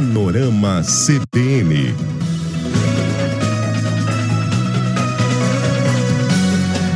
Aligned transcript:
Panorama 0.00 0.80
CBN. 0.80 1.94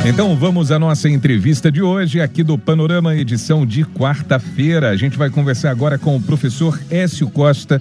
Então 0.07 0.35
vamos 0.35 0.73
à 0.73 0.79
nossa 0.79 1.07
entrevista 1.11 1.71
de 1.71 1.83
hoje 1.83 2.23
aqui 2.23 2.43
do 2.43 2.57
Panorama, 2.57 3.15
edição 3.15 3.67
de 3.67 3.85
quarta-feira. 3.85 4.89
A 4.89 4.97
gente 4.97 5.19
vai 5.19 5.29
conversar 5.29 5.71
agora 5.71 5.99
com 5.99 6.17
o 6.17 6.23
professor 6.23 6.81
Écio 6.89 7.29
Costa. 7.29 7.81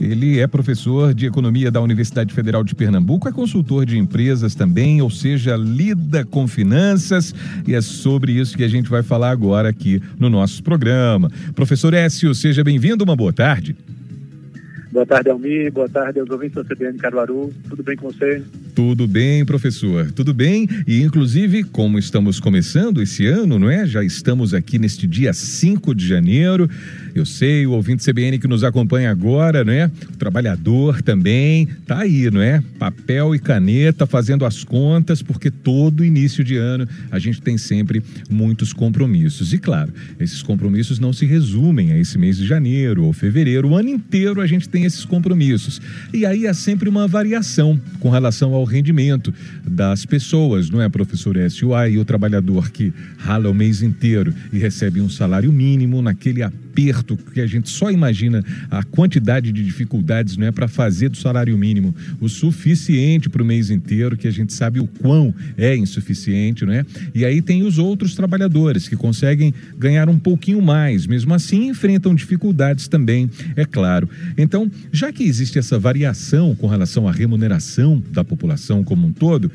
Ele 0.00 0.38
é 0.38 0.46
professor 0.46 1.12
de 1.12 1.26
economia 1.26 1.68
da 1.68 1.80
Universidade 1.80 2.32
Federal 2.32 2.62
de 2.62 2.72
Pernambuco, 2.72 3.28
é 3.28 3.32
consultor 3.32 3.84
de 3.84 3.98
empresas 3.98 4.54
também, 4.54 5.02
ou 5.02 5.10
seja, 5.10 5.56
lida 5.56 6.24
com 6.24 6.46
finanças 6.46 7.34
e 7.66 7.74
é 7.74 7.80
sobre 7.80 8.34
isso 8.34 8.56
que 8.56 8.62
a 8.62 8.68
gente 8.68 8.88
vai 8.88 9.02
falar 9.02 9.32
agora 9.32 9.68
aqui 9.68 10.00
no 10.16 10.30
nosso 10.30 10.62
programa. 10.62 11.28
Professor 11.56 11.92
Écio, 11.92 12.32
seja 12.36 12.62
bem-vindo, 12.62 13.02
uma 13.02 13.16
boa 13.16 13.32
tarde. 13.32 13.74
Boa 14.92 15.06
tarde, 15.06 15.30
Almir. 15.30 15.72
Boa 15.72 15.88
tarde 15.88 16.18
aos 16.18 16.28
ouvintes 16.30 16.56
da 16.56 16.64
CBN 16.64 16.98
Caruaru. 16.98 17.54
Tudo 17.68 17.80
bem 17.80 17.96
com 17.96 18.10
você? 18.10 18.42
Tudo 18.74 19.06
bem, 19.06 19.44
professor. 19.44 20.10
Tudo 20.10 20.34
bem. 20.34 20.68
E, 20.84 21.00
inclusive, 21.00 21.62
como 21.62 21.96
estamos 21.96 22.40
começando 22.40 23.00
esse 23.00 23.24
ano, 23.24 23.56
não 23.56 23.70
é? 23.70 23.86
Já 23.86 24.02
estamos 24.02 24.52
aqui 24.52 24.80
neste 24.80 25.06
dia 25.06 25.32
5 25.32 25.94
de 25.94 26.08
janeiro. 26.08 26.68
Eu 27.14 27.24
sei, 27.24 27.66
o 27.66 27.72
ouvinte 27.72 28.04
CBN 28.04 28.38
que 28.38 28.48
nos 28.48 28.64
acompanha 28.64 29.10
agora, 29.10 29.64
né? 29.64 29.90
O 30.12 30.16
trabalhador 30.16 31.02
também 31.02 31.68
tá 31.86 32.00
aí, 32.00 32.28
não 32.28 32.42
é? 32.42 32.62
Papel 32.78 33.34
e 33.34 33.38
caneta 33.38 34.06
fazendo 34.06 34.44
as 34.44 34.64
contas, 34.64 35.22
porque 35.22 35.50
todo 35.50 36.04
início 36.04 36.42
de 36.42 36.56
ano 36.56 36.88
a 37.12 37.18
gente 37.18 37.40
tem 37.40 37.56
sempre 37.56 38.02
muitos 38.28 38.72
compromissos. 38.72 39.52
E 39.52 39.58
claro, 39.58 39.92
esses 40.18 40.42
compromissos 40.42 40.98
não 40.98 41.12
se 41.12 41.26
resumem 41.26 41.92
a 41.92 41.98
esse 41.98 42.18
mês 42.18 42.36
de 42.36 42.46
janeiro 42.46 43.04
ou 43.04 43.12
fevereiro. 43.12 43.68
O 43.68 43.76
ano 43.76 43.88
inteiro 43.88 44.40
a 44.40 44.46
gente 44.46 44.68
tem 44.68 44.79
esses 44.84 45.04
compromissos. 45.04 45.80
E 46.12 46.24
aí 46.26 46.46
há 46.46 46.54
sempre 46.54 46.88
uma 46.88 47.06
variação 47.06 47.80
com 47.98 48.10
relação 48.10 48.54
ao 48.54 48.64
rendimento 48.64 49.32
das 49.66 50.04
pessoas, 50.04 50.70
não 50.70 50.80
é, 50.80 50.88
professor 50.88 51.36
S.U.A. 51.36 51.88
E 51.88 51.98
o 51.98 52.04
trabalhador 52.04 52.70
que 52.70 52.92
rala 53.18 53.50
o 53.50 53.54
mês 53.54 53.82
inteiro 53.82 54.34
e 54.52 54.58
recebe 54.58 55.00
um 55.00 55.08
salário 55.08 55.52
mínimo 55.52 56.02
naquele 56.02 56.42
aperto 56.42 57.16
que 57.16 57.40
a 57.40 57.46
gente 57.46 57.68
só 57.68 57.90
imagina 57.90 58.44
a 58.70 58.82
quantidade 58.82 59.52
de 59.52 59.64
dificuldades 59.64 60.36
não 60.36 60.46
é 60.46 60.52
para 60.52 60.68
fazer 60.68 61.08
do 61.08 61.16
salário 61.16 61.56
mínimo 61.58 61.94
o 62.20 62.28
suficiente 62.28 63.28
para 63.28 63.42
o 63.42 63.44
mês 63.44 63.70
inteiro, 63.70 64.16
que 64.16 64.28
a 64.28 64.30
gente 64.30 64.52
sabe 64.52 64.80
o 64.80 64.86
quão 64.86 65.34
é 65.56 65.76
insuficiente, 65.76 66.64
não 66.64 66.72
é? 66.72 66.84
E 67.14 67.24
aí 67.24 67.42
tem 67.42 67.62
os 67.62 67.78
outros 67.78 68.14
trabalhadores 68.14 68.88
que 68.88 68.96
conseguem 68.96 69.52
ganhar 69.78 70.08
um 70.08 70.18
pouquinho 70.18 70.62
mais, 70.62 71.06
mesmo 71.06 71.34
assim 71.34 71.68
enfrentam 71.68 72.14
dificuldades 72.14 72.88
também, 72.88 73.28
é 73.56 73.64
claro. 73.64 74.08
Então, 74.38 74.69
já 74.92 75.12
que 75.12 75.24
existe 75.24 75.58
essa 75.58 75.78
variação 75.78 76.54
com 76.54 76.66
relação 76.66 77.08
à 77.08 77.12
remuneração 77.12 78.02
da 78.10 78.24
população 78.24 78.82
como 78.84 79.06
um 79.06 79.12
todo, 79.12 79.50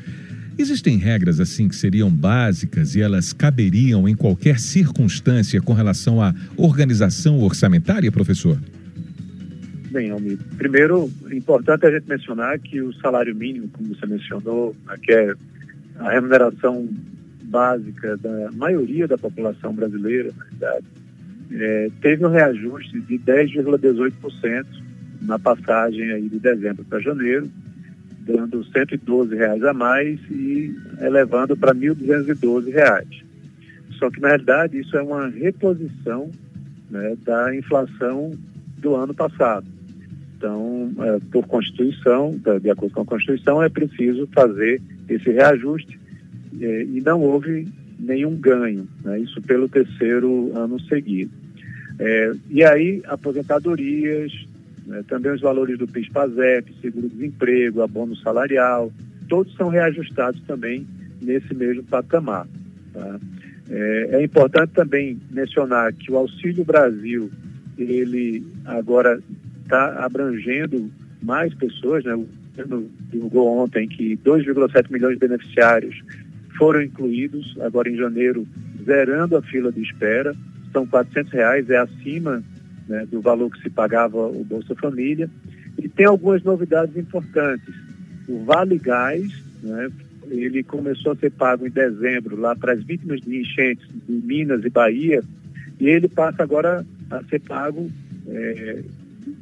Existem 0.58 0.96
regras 0.96 1.38
assim 1.38 1.68
que 1.68 1.76
seriam 1.76 2.10
básicas 2.10 2.94
e 2.94 3.02
elas 3.02 3.30
caberiam 3.30 4.08
em 4.08 4.14
qualquer 4.14 4.58
circunstância 4.58 5.60
com 5.60 5.74
relação 5.74 6.22
à 6.22 6.34
organização 6.56 7.40
orçamentária, 7.40 8.10
professor? 8.10 8.58
Bem, 9.90 10.10
Almir, 10.10 10.38
primeiro, 10.56 11.10
é 11.30 11.34
importante 11.34 11.84
a 11.84 11.90
gente 11.90 12.08
mencionar 12.08 12.58
que 12.58 12.80
o 12.80 12.90
salário 12.94 13.34
mínimo, 13.36 13.68
como 13.68 13.94
você 13.94 14.06
mencionou, 14.06 14.74
que 15.02 15.12
é 15.12 15.34
a 15.98 16.10
remuneração 16.12 16.88
básica 17.44 18.16
da 18.16 18.50
maioria 18.52 19.06
da 19.06 19.18
população 19.18 19.74
brasileira, 19.74 20.32
na 20.36 20.44
verdade, 20.44 20.86
é, 21.52 21.90
teve 22.00 22.24
um 22.24 22.30
reajuste 22.30 22.98
de 23.00 23.18
10,18% 23.18 24.64
na 25.26 25.38
passagem 25.38 26.10
aí 26.12 26.28
de 26.28 26.38
dezembro 26.38 26.84
para 26.84 27.00
janeiro, 27.00 27.50
dando 28.20 28.64
112 28.64 29.34
reais 29.34 29.62
a 29.64 29.72
mais 29.72 30.18
e 30.30 30.74
elevando 31.00 31.56
para 31.56 31.74
1.212 31.74 32.72
reais. 32.72 33.08
Só 33.98 34.10
que 34.10 34.20
na 34.20 34.28
realidade 34.28 34.78
isso 34.78 34.96
é 34.96 35.02
uma 35.02 35.28
reposição 35.28 36.30
né, 36.90 37.16
da 37.24 37.54
inflação 37.54 38.32
do 38.78 38.94
ano 38.94 39.14
passado. 39.14 39.66
Então, 40.36 40.92
é, 40.98 41.18
por 41.30 41.46
Constituição, 41.46 42.38
de 42.60 42.70
acordo 42.70 42.94
com 42.94 43.02
a 43.02 43.06
Constituição, 43.06 43.62
é 43.62 43.68
preciso 43.68 44.28
fazer 44.34 44.82
esse 45.08 45.30
reajuste 45.30 45.98
é, 46.60 46.82
e 46.82 47.00
não 47.00 47.22
houve 47.22 47.66
nenhum 47.98 48.36
ganho, 48.36 48.86
né, 49.02 49.18
isso 49.20 49.40
pelo 49.42 49.68
terceiro 49.68 50.52
ano 50.54 50.78
seguido. 50.80 51.30
É, 51.98 52.32
e 52.50 52.62
aí, 52.62 53.02
aposentadorias, 53.06 54.32
né? 54.86 55.02
Também 55.08 55.32
os 55.32 55.40
valores 55.40 55.78
do 55.78 55.86
PIS-PASEP, 55.86 56.72
seguro-desemprego, 56.80 57.82
abono 57.82 58.16
salarial, 58.16 58.92
todos 59.28 59.54
são 59.56 59.68
reajustados 59.68 60.40
também 60.46 60.86
nesse 61.20 61.52
mesmo 61.52 61.82
patamar. 61.82 62.46
Tá? 62.92 63.20
É, 63.68 64.08
é, 64.12 64.24
importante 64.24 64.72
também 64.72 65.18
mencionar 65.30 65.92
que 65.92 66.10
o 66.12 66.16
Auxílio 66.16 66.64
Brasil, 66.64 67.30
ele 67.76 68.46
agora 68.64 69.20
está 69.64 70.04
abrangendo 70.04 70.88
mais 71.20 71.52
pessoas, 71.54 72.04
né? 72.04 72.14
O 72.14 72.28
governo 72.56 72.90
divulgou 73.10 73.58
ontem 73.58 73.88
que 73.88 74.16
2,7 74.18 74.90
milhões 74.90 75.14
de 75.14 75.18
beneficiários 75.18 76.00
foram 76.56 76.80
incluídos 76.80 77.56
agora 77.60 77.90
em 77.90 77.96
janeiro, 77.96 78.46
zerando 78.84 79.36
a 79.36 79.42
fila 79.42 79.72
de 79.72 79.82
espera. 79.82 80.34
São 80.72 80.86
400 80.86 81.32
reais, 81.32 81.68
é 81.68 81.76
acima 81.76 82.42
né, 82.88 83.06
do 83.10 83.20
valor 83.20 83.50
que 83.50 83.62
se 83.62 83.70
pagava 83.70 84.26
o 84.28 84.44
Bolsa 84.44 84.74
Família. 84.74 85.28
E 85.78 85.88
tem 85.88 86.06
algumas 86.06 86.42
novidades 86.42 86.96
importantes. 86.96 87.74
O 88.28 88.44
Vale 88.44 88.78
Gás, 88.78 89.30
né, 89.62 89.90
ele 90.28 90.62
começou 90.62 91.12
a 91.12 91.16
ser 91.16 91.30
pago 91.30 91.66
em 91.66 91.70
dezembro 91.70 92.36
lá 92.36 92.54
para 92.56 92.72
as 92.72 92.82
vítimas 92.82 93.20
de 93.20 93.40
enchentes 93.40 93.86
de 94.08 94.12
Minas 94.12 94.64
e 94.64 94.70
Bahia, 94.70 95.22
e 95.78 95.88
ele 95.88 96.08
passa 96.08 96.42
agora 96.42 96.84
a 97.10 97.22
ser 97.24 97.40
pago 97.40 97.90
é, 98.28 98.82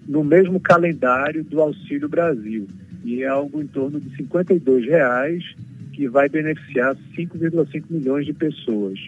no 0.06 0.24
mesmo 0.24 0.60
calendário 0.60 1.44
do 1.44 1.60
Auxílio 1.60 2.08
Brasil. 2.08 2.66
E 3.04 3.22
é 3.22 3.26
algo 3.26 3.60
em 3.60 3.66
torno 3.66 4.00
de 4.00 4.14
52 4.16 4.86
reais, 4.86 5.44
que 5.92 6.08
vai 6.08 6.28
beneficiar 6.28 6.96
5,5 7.16 7.84
milhões 7.88 8.26
de 8.26 8.32
pessoas. 8.32 8.98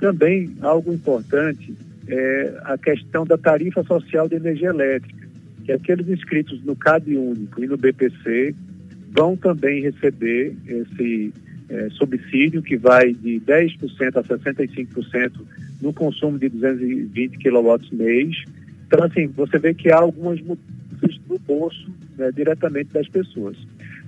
Também 0.00 0.54
algo 0.60 0.92
importante 0.92 1.74
é, 2.08 2.60
a 2.64 2.78
questão 2.78 3.24
da 3.24 3.36
tarifa 3.36 3.82
social 3.84 4.28
de 4.28 4.36
energia 4.36 4.68
elétrica, 4.68 5.26
que 5.64 5.72
aqueles 5.72 6.08
inscritos 6.08 6.62
no 6.64 6.76
CAD 6.76 7.16
Único 7.16 7.62
e 7.62 7.66
no 7.66 7.76
BPC 7.76 8.54
vão 9.10 9.36
também 9.36 9.82
receber 9.82 10.54
esse 10.66 11.32
é, 11.68 11.88
subsídio 11.90 12.62
que 12.62 12.76
vai 12.76 13.12
de 13.12 13.40
10% 13.40 14.16
a 14.16 14.22
65% 14.22 15.32
no 15.80 15.92
consumo 15.92 16.38
de 16.38 16.48
220 16.48 17.38
kW 17.38 17.96
mês. 17.96 18.44
Então, 18.86 19.04
assim, 19.04 19.26
você 19.28 19.58
vê 19.58 19.74
que 19.74 19.90
há 19.90 19.98
algumas 19.98 20.40
mudanças 20.40 21.20
no 21.28 21.38
bolso 21.38 21.90
né, 22.16 22.30
diretamente 22.32 22.92
das 22.92 23.08
pessoas. 23.08 23.56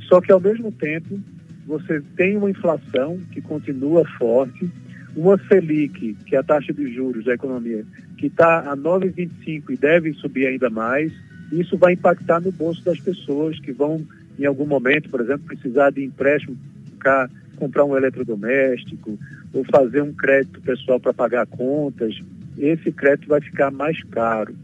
Só 0.03 0.20
que, 0.20 0.31
ao 0.31 0.41
mesmo 0.41 0.70
tempo, 0.70 1.19
você 1.66 2.00
tem 2.16 2.37
uma 2.37 2.50
inflação 2.50 3.19
que 3.32 3.42
continua 3.42 4.04
forte, 4.19 4.70
uma 5.16 5.38
Selic, 5.48 6.14
que 6.26 6.36
é 6.36 6.38
a 6.38 6.42
taxa 6.42 6.72
de 6.72 6.92
juros 6.92 7.24
da 7.24 7.34
economia, 7.34 7.84
que 8.16 8.26
está 8.26 8.70
a 8.70 8.76
9,25 8.76 9.70
e 9.70 9.76
deve 9.76 10.12
subir 10.14 10.46
ainda 10.46 10.70
mais, 10.70 11.12
isso 11.50 11.76
vai 11.76 11.94
impactar 11.94 12.41
no 12.41 12.52
bolso 12.52 12.84
das 12.84 13.00
pessoas 13.00 13.58
que 13.58 13.72
vão, 13.72 14.04
em 14.38 14.44
algum 14.44 14.66
momento, 14.66 15.08
por 15.08 15.20
exemplo, 15.20 15.46
precisar 15.46 15.91
de 15.91 16.04
empréstimo 16.04 16.56
para 16.98 17.28
comprar 17.56 17.84
um 17.84 17.96
eletrodoméstico 17.96 19.19
ou 19.52 19.64
fazer 19.64 20.02
um 20.02 20.12
crédito 20.12 20.60
pessoal 20.60 21.00
para 21.00 21.14
pagar 21.14 21.46
contas. 21.46 22.20
Esse 22.56 22.92
crédito 22.92 23.28
vai 23.28 23.40
ficar 23.40 23.70
mais 23.70 24.02
caro. 24.04 24.54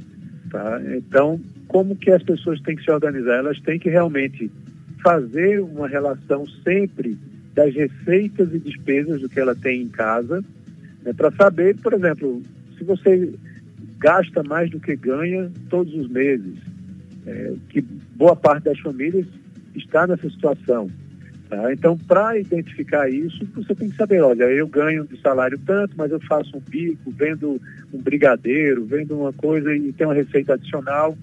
Tá? 0.50 0.81
Então, 0.97 1.41
como 1.66 1.97
que 1.97 2.11
as 2.11 2.22
pessoas 2.22 2.61
têm 2.61 2.76
que 2.76 2.85
se 2.85 2.90
organizar? 2.90 3.38
Elas 3.38 3.61
têm 3.61 3.79
que 3.79 3.88
realmente 3.88 4.50
fazer 5.02 5.61
uma 5.61 5.88
relação 5.88 6.47
sempre 6.62 7.19
das 7.55 7.75
receitas 7.75 8.53
e 8.53 8.59
despesas 8.59 9.21
do 9.21 9.29
que 9.29 9.39
ela 9.39 9.55
tem 9.55 9.83
em 9.83 9.89
casa, 9.89 10.45
né, 11.03 11.12
para 11.12 11.31
saber, 11.33 11.77
por 11.77 11.93
exemplo, 11.93 12.43
se 12.77 12.85
você 12.85 13.33
gasta 13.99 14.43
mais 14.43 14.71
do 14.71 14.81
que 14.81 14.97
ganha 14.97 15.51
todos 15.71 15.95
os 15.95 16.09
meses, 16.09 16.59
é, 17.27 17.55
que 17.69 17.81
boa 17.81 18.37
parte 18.37 18.65
das 18.65 18.79
famílias 18.81 19.27
está 19.75 20.06
nessa 20.06 20.29
situação. 20.29 20.91
Tá? 21.49 21.73
Então, 21.73 21.97
para 21.97 22.39
identificar 22.39 23.09
isso, 23.09 23.47
você 23.55 23.75
tem 23.75 23.89
que 23.91 23.97
saber, 23.97 24.21
olha, 24.21 24.45
eu 24.45 24.67
ganho 24.67 25.07
de 25.07 25.21
salário 25.21 25.59
tanto, 25.65 25.95
mas 25.97 26.11
eu 26.11 26.21
faço 26.21 26.57
um 26.57 26.61
bico, 26.61 27.11
vendo 27.11 27.61
um 27.93 27.99
brigadeiro, 27.99 28.85
vendo 28.85 29.19
uma 29.19 29.33
coisa 29.33 29.75
e 29.75 29.93
tem 29.93 30.07
uma 30.07 30.15
receita 30.15 30.55
adicional. 30.55 31.17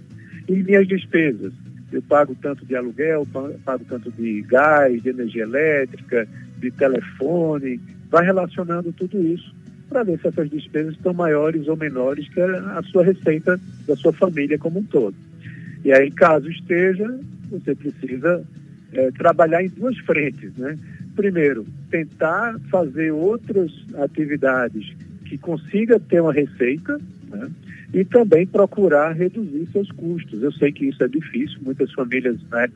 E 0.47 0.53
minhas 0.53 0.87
despesas, 0.87 1.53
eu 1.91 2.01
pago 2.01 2.35
tanto 2.41 2.65
de 2.65 2.75
aluguel, 2.75 3.27
pago 3.65 3.85
tanto 3.85 4.11
de 4.11 4.41
gás, 4.43 5.01
de 5.01 5.09
energia 5.09 5.43
elétrica, 5.43 6.27
de 6.57 6.71
telefone, 6.71 7.79
vai 8.09 8.25
relacionando 8.25 8.93
tudo 8.93 9.21
isso 9.21 9.53
para 9.89 10.03
ver 10.03 10.19
se 10.19 10.27
essas 10.27 10.49
despesas 10.49 10.93
estão 10.93 11.13
maiores 11.13 11.67
ou 11.67 11.75
menores 11.75 12.27
que 12.29 12.39
a 12.39 12.81
sua 12.83 13.03
receita 13.03 13.59
da 13.85 13.95
sua 13.95 14.13
família 14.13 14.57
como 14.57 14.79
um 14.79 14.83
todo. 14.83 15.15
E 15.83 15.91
aí, 15.91 16.09
caso 16.11 16.49
esteja, 16.49 17.19
você 17.49 17.75
precisa 17.75 18.41
é, 18.93 19.11
trabalhar 19.11 19.63
em 19.63 19.67
duas 19.67 19.97
frentes, 19.99 20.55
né? 20.55 20.77
Primeiro, 21.15 21.65
tentar 21.89 22.57
fazer 22.69 23.11
outras 23.11 23.71
atividades 23.95 24.93
que 25.25 25.37
consiga 25.37 25.99
ter 25.99 26.21
uma 26.21 26.31
receita, 26.31 26.99
né? 27.31 27.49
e 27.93 28.05
também 28.05 28.45
procurar 28.45 29.13
reduzir 29.13 29.67
seus 29.71 29.91
custos. 29.91 30.41
Eu 30.41 30.51
sei 30.51 30.71
que 30.71 30.85
isso 30.85 31.03
é 31.03 31.07
difícil, 31.07 31.59
muitas 31.61 31.91
famílias 31.93 32.37
né, 32.51 32.67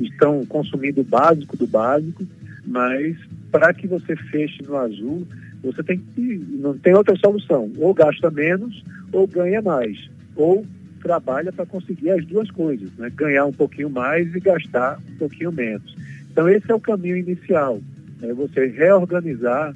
estão 0.00 0.44
consumindo 0.46 1.00
o 1.00 1.04
básico 1.04 1.56
do 1.56 1.66
básico, 1.66 2.26
mas 2.66 3.16
para 3.50 3.72
que 3.72 3.86
você 3.86 4.16
feche 4.16 4.62
no 4.62 4.76
azul, 4.76 5.26
você 5.62 5.82
tem 5.82 5.98
que 5.98 6.36
não 6.60 6.76
tem 6.76 6.94
outra 6.94 7.16
solução, 7.16 7.72
ou 7.78 7.94
gasta 7.94 8.30
menos 8.30 8.82
ou 9.12 9.26
ganha 9.26 9.62
mais, 9.62 10.10
ou 10.36 10.66
trabalha 11.00 11.52
para 11.52 11.66
conseguir 11.66 12.10
as 12.10 12.24
duas 12.24 12.50
coisas, 12.50 12.90
né? 12.98 13.10
ganhar 13.14 13.44
um 13.44 13.52
pouquinho 13.52 13.90
mais 13.90 14.34
e 14.34 14.40
gastar 14.40 14.98
um 15.12 15.18
pouquinho 15.18 15.52
menos. 15.52 15.94
Então 16.30 16.48
esse 16.48 16.70
é 16.70 16.74
o 16.74 16.80
caminho 16.80 17.16
inicial, 17.16 17.80
é 18.22 18.32
você 18.32 18.66
reorganizar 18.66 19.74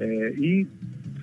é, 0.00 0.32
e 0.38 0.66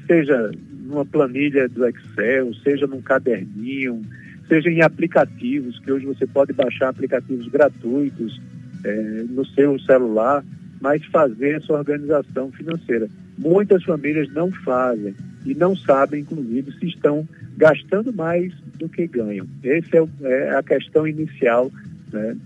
seja 0.06 0.52
numa 0.86 1.06
planilha 1.06 1.68
do 1.68 1.86
Excel, 1.88 2.54
seja 2.64 2.86
num 2.86 3.02
caderninho, 3.02 4.02
seja 4.48 4.70
em 4.70 4.82
aplicativos, 4.82 5.80
que 5.80 5.92
hoje 5.92 6.06
você 6.06 6.26
pode 6.28 6.54
baixar 6.54 6.90
aplicativos 6.90 7.48
gratuitos 7.48 8.40
é, 8.84 9.24
no 9.30 9.46
seu 9.46 9.80
celular, 9.80 10.44
mas 10.80 11.04
fazer 11.06 11.56
essa 11.56 11.74
organização 11.74 12.52
financeira. 12.52 13.10
Muitas 13.38 13.84
famílias 13.84 14.32
não 14.34 14.52
fazem 14.52 15.16
e 15.46 15.54
não 15.54 15.76
sabem, 15.76 16.22
inclusive, 16.22 16.72
se 16.74 16.88
estão 16.88 17.28
gastando 17.58 18.14
mais 18.14 18.54
do 18.78 18.88
que 18.88 19.08
ganham. 19.08 19.48
Essa 19.64 19.98
é, 19.98 20.32
é 20.32 20.56
a 20.56 20.64
questão 20.64 21.08
inicial 21.08 21.72
né, 22.14 22.38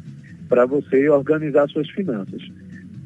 para 0.48 0.66
você 0.66 1.10
organizar 1.10 1.68
suas 1.70 1.90
finanças. 1.90 2.42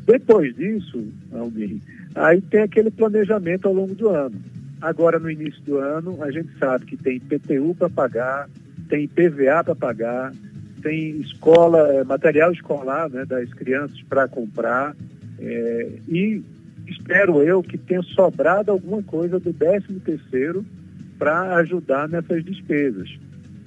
Depois 0.05 0.55
disso, 0.55 1.07
Almir, 1.31 1.77
aí 2.13 2.41
tem 2.41 2.61
aquele 2.61 2.91
planejamento 2.91 3.67
ao 3.67 3.73
longo 3.73 3.95
do 3.95 4.09
ano. 4.09 4.35
Agora, 4.83 5.17
no 5.17 5.31
início 5.31 5.61
do 5.61 5.77
ano, 5.77 6.21
a 6.21 6.29
gente 6.29 6.49
sabe 6.59 6.85
que 6.85 6.97
tem 6.97 7.17
PTU 7.17 7.73
para 7.73 7.89
pagar, 7.89 8.49
tem 8.89 9.07
PVA 9.07 9.63
para 9.63 9.73
pagar, 9.73 10.33
tem 10.81 11.21
escola, 11.21 11.79
é, 11.93 12.03
material 12.03 12.51
escolar 12.51 13.09
né, 13.09 13.23
das 13.23 13.49
crianças 13.53 14.01
para 14.09 14.27
comprar. 14.27 14.93
É, 15.39 15.89
e 16.05 16.43
espero 16.85 17.41
eu 17.41 17.63
que 17.63 17.77
tenha 17.77 18.01
sobrado 18.01 18.71
alguma 18.71 19.01
coisa 19.01 19.39
do 19.39 19.53
13 19.53 20.01
terceiro 20.01 20.65
para 21.17 21.55
ajudar 21.59 22.09
nessas 22.09 22.43
despesas. 22.43 23.09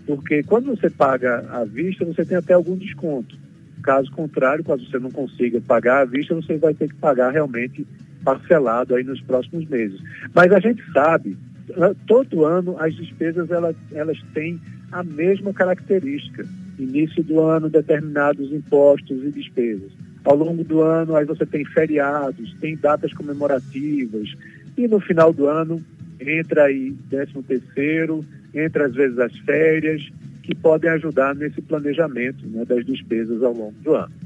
Porque 0.07 0.43
quando 0.43 0.67
você 0.67 0.91
paga 0.91 1.47
à 1.51 1.65
vista, 1.65 2.05
você 2.05 2.27
tem 2.27 2.37
até 2.37 2.53
algum 2.53 2.77
desconto. 2.77 3.39
Caso 3.83 4.13
contrário, 4.13 4.63
caso 4.63 4.85
você 4.85 4.99
não 4.99 5.11
consiga 5.11 5.63
pagar 5.63 6.03
à 6.03 6.05
vista, 6.05 6.35
você 6.35 6.59
vai 6.59 6.75
ter 6.75 6.89
que 6.89 6.97
pagar 6.97 7.31
realmente 7.31 7.87
parcelado 8.27 8.97
aí 8.97 9.05
nos 9.05 9.21
próximos 9.21 9.69
meses. 9.69 10.01
Mas 10.35 10.51
a 10.51 10.59
gente 10.59 10.83
sabe, 10.93 11.37
né, 11.77 11.95
todo 12.09 12.45
ano 12.45 12.75
as 12.81 12.93
despesas 12.97 13.49
elas, 13.53 13.77
elas 13.93 14.19
têm 14.35 14.61
a 14.91 15.05
mesma 15.05 15.53
característica. 15.53 16.45
Início 16.77 17.23
do 17.23 17.41
ano, 17.41 17.71
determinados 17.71 18.53
impostos 18.53 19.25
e 19.25 19.31
despesas. 19.31 19.93
Ao 20.25 20.35
longo 20.35 20.65
do 20.65 20.83
ano, 20.83 21.15
aí 21.15 21.25
você 21.25 21.47
tem 21.47 21.65
feriados, 21.65 22.53
tem 22.61 22.77
datas 22.77 23.13
comemorativas. 23.13 24.35
E 24.77 24.89
no 24.89 24.99
final 24.99 25.33
do 25.33 25.47
ano, 25.47 25.81
entra 26.21 26.65
aí 26.65 26.93
13 27.09 27.33
terceiro, 27.45 28.25
entra 28.53 28.87
às 28.87 28.95
vezes 28.95 29.19
as 29.21 29.35
férias, 29.39 30.03
que 30.43 30.55
podem 30.55 30.91
ajudar 30.91 31.35
nesse 31.35 31.63
planejamento 31.63 32.45
né, 32.47 32.65
das 32.65 32.85
despesas 32.85 33.43
ao 33.43 33.53
longo 33.53 33.75
do 33.83 33.95
ano. 33.95 34.26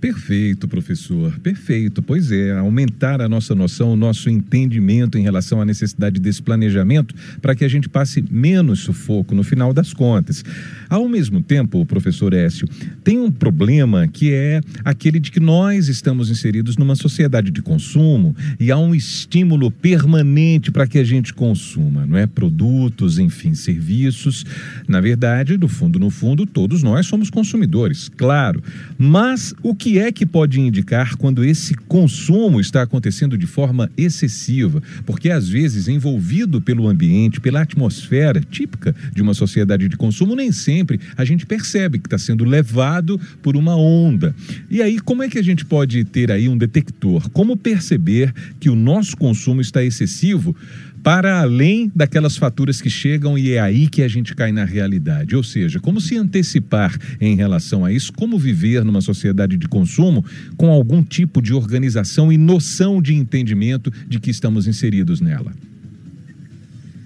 Perfeito, 0.00 0.66
professor. 0.66 1.38
Perfeito. 1.40 2.00
Pois 2.00 2.32
é, 2.32 2.52
aumentar 2.52 3.20
a 3.20 3.28
nossa 3.28 3.54
noção, 3.54 3.92
o 3.92 3.96
nosso 3.96 4.30
entendimento 4.30 5.18
em 5.18 5.22
relação 5.22 5.60
à 5.60 5.64
necessidade 5.64 6.18
desse 6.18 6.42
planejamento 6.42 7.14
para 7.42 7.54
que 7.54 7.66
a 7.66 7.68
gente 7.68 7.86
passe 7.86 8.24
menos 8.30 8.80
sufoco 8.80 9.34
no 9.34 9.42
final 9.42 9.74
das 9.74 9.92
contas. 9.92 10.42
Ao 10.88 11.06
mesmo 11.06 11.42
tempo, 11.42 11.84
professor 11.84 12.32
Écio, 12.32 12.66
tem 13.04 13.18
um 13.18 13.30
problema 13.30 14.08
que 14.08 14.32
é 14.32 14.62
aquele 14.82 15.20
de 15.20 15.30
que 15.30 15.38
nós 15.38 15.88
estamos 15.88 16.30
inseridos 16.30 16.78
numa 16.78 16.94
sociedade 16.94 17.50
de 17.50 17.60
consumo 17.60 18.34
e 18.58 18.70
há 18.70 18.78
um 18.78 18.94
estímulo 18.94 19.70
permanente 19.70 20.70
para 20.70 20.86
que 20.86 20.98
a 20.98 21.04
gente 21.04 21.34
consuma, 21.34 22.06
não 22.06 22.16
é? 22.16 22.26
Produtos, 22.26 23.18
enfim, 23.18 23.54
serviços. 23.54 24.46
Na 24.88 25.00
verdade, 25.00 25.58
do 25.58 25.68
fundo 25.68 25.98
no 25.98 26.08
fundo, 26.08 26.46
todos 26.46 26.82
nós 26.82 27.06
somos 27.06 27.28
consumidores, 27.28 28.08
claro. 28.08 28.62
Mas 28.98 29.54
o 29.62 29.74
que 29.74 29.89
que 29.90 29.98
é 29.98 30.12
que 30.12 30.24
pode 30.24 30.60
indicar 30.60 31.16
quando 31.16 31.44
esse 31.44 31.74
consumo 31.74 32.60
está 32.60 32.82
acontecendo 32.82 33.36
de 33.36 33.44
forma 33.44 33.90
excessiva? 33.96 34.80
Porque, 35.04 35.30
às 35.30 35.48
vezes, 35.48 35.88
envolvido 35.88 36.60
pelo 36.60 36.86
ambiente, 36.86 37.40
pela 37.40 37.62
atmosfera 37.62 38.40
típica 38.40 38.94
de 39.12 39.20
uma 39.20 39.34
sociedade 39.34 39.88
de 39.88 39.96
consumo, 39.96 40.36
nem 40.36 40.52
sempre 40.52 41.00
a 41.16 41.24
gente 41.24 41.44
percebe 41.44 41.98
que 41.98 42.06
está 42.06 42.18
sendo 42.18 42.44
levado 42.44 43.20
por 43.42 43.56
uma 43.56 43.74
onda. 43.74 44.32
E 44.70 44.80
aí, 44.80 45.00
como 45.00 45.24
é 45.24 45.28
que 45.28 45.38
a 45.40 45.42
gente 45.42 45.64
pode 45.64 46.04
ter 46.04 46.30
aí 46.30 46.48
um 46.48 46.56
detector? 46.56 47.28
Como 47.30 47.56
perceber 47.56 48.32
que 48.60 48.70
o 48.70 48.76
nosso 48.76 49.16
consumo 49.16 49.60
está 49.60 49.82
excessivo? 49.82 50.54
Para 51.02 51.40
além 51.40 51.90
daquelas 51.94 52.36
faturas 52.36 52.80
que 52.80 52.90
chegam 52.90 53.38
e 53.38 53.52
é 53.52 53.60
aí 53.60 53.88
que 53.88 54.02
a 54.02 54.08
gente 54.08 54.34
cai 54.34 54.52
na 54.52 54.64
realidade. 54.64 55.34
Ou 55.34 55.42
seja, 55.42 55.80
como 55.80 56.00
se 56.00 56.16
antecipar 56.16 56.96
em 57.20 57.34
relação 57.34 57.84
a 57.84 57.92
isso, 57.92 58.12
como 58.12 58.38
viver 58.38 58.84
numa 58.84 59.00
sociedade 59.00 59.56
de 59.56 59.68
consumo 59.68 60.24
com 60.56 60.70
algum 60.70 61.02
tipo 61.02 61.40
de 61.40 61.54
organização 61.54 62.32
e 62.32 62.38
noção 62.38 63.00
de 63.00 63.14
entendimento 63.14 63.90
de 64.06 64.20
que 64.20 64.30
estamos 64.30 64.66
inseridos 64.66 65.20
nela. 65.20 65.52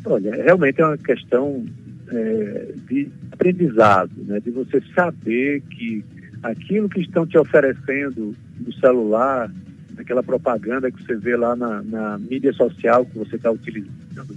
Olha, 0.04 0.34
realmente 0.34 0.80
é 0.80 0.86
uma 0.86 0.98
questão 0.98 1.64
é, 2.08 2.74
de 2.88 3.08
aprendizado, 3.32 4.12
né? 4.26 4.40
de 4.40 4.50
você 4.50 4.82
saber 4.94 5.62
que 5.70 6.04
aquilo 6.42 6.88
que 6.88 7.00
estão 7.00 7.26
te 7.26 7.38
oferecendo 7.38 8.34
no 8.60 8.72
celular, 8.74 9.50
aquela 9.98 10.22
propaganda 10.22 10.90
que 10.90 11.02
você 11.02 11.14
vê 11.16 11.36
lá 11.36 11.54
na, 11.54 11.82
na 11.82 12.18
mídia 12.18 12.52
social 12.52 13.04
que 13.06 13.18
você 13.18 13.36
está 13.36 13.50
utilizando, 13.50 14.36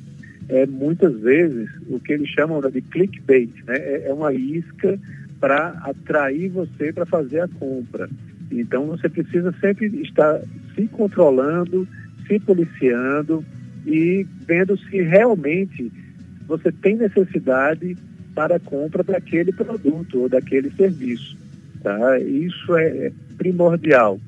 é 0.49 0.65
muitas 0.65 1.19
vezes 1.19 1.69
o 1.89 1.99
que 1.99 2.13
eles 2.13 2.29
chamam 2.29 2.61
de 2.61 2.81
clickbait, 2.81 3.51
né? 3.65 3.75
É, 3.75 4.07
é 4.09 4.13
uma 4.13 4.33
isca 4.33 4.97
para 5.39 5.69
atrair 5.83 6.49
você 6.49 6.91
para 6.91 7.05
fazer 7.05 7.41
a 7.41 7.47
compra. 7.47 8.09
Então 8.51 8.85
você 8.85 9.09
precisa 9.09 9.53
sempre 9.59 9.87
estar 10.01 10.41
se 10.73 10.87
controlando, 10.87 11.87
se 12.25 12.39
policiando 12.39 13.43
e 13.85 14.25
vendo 14.45 14.77
se 14.77 15.01
realmente 15.01 15.91
você 16.47 16.71
tem 16.71 16.95
necessidade 16.95 17.97
para 18.33 18.55
a 18.55 18.59
compra 18.59 19.03
daquele 19.03 19.51
produto 19.51 20.21
ou 20.21 20.29
daquele 20.29 20.71
serviço. 20.71 21.37
Tá? 21.83 22.19
Isso 22.19 22.75
é 22.77 23.11
primordial. 23.37 24.19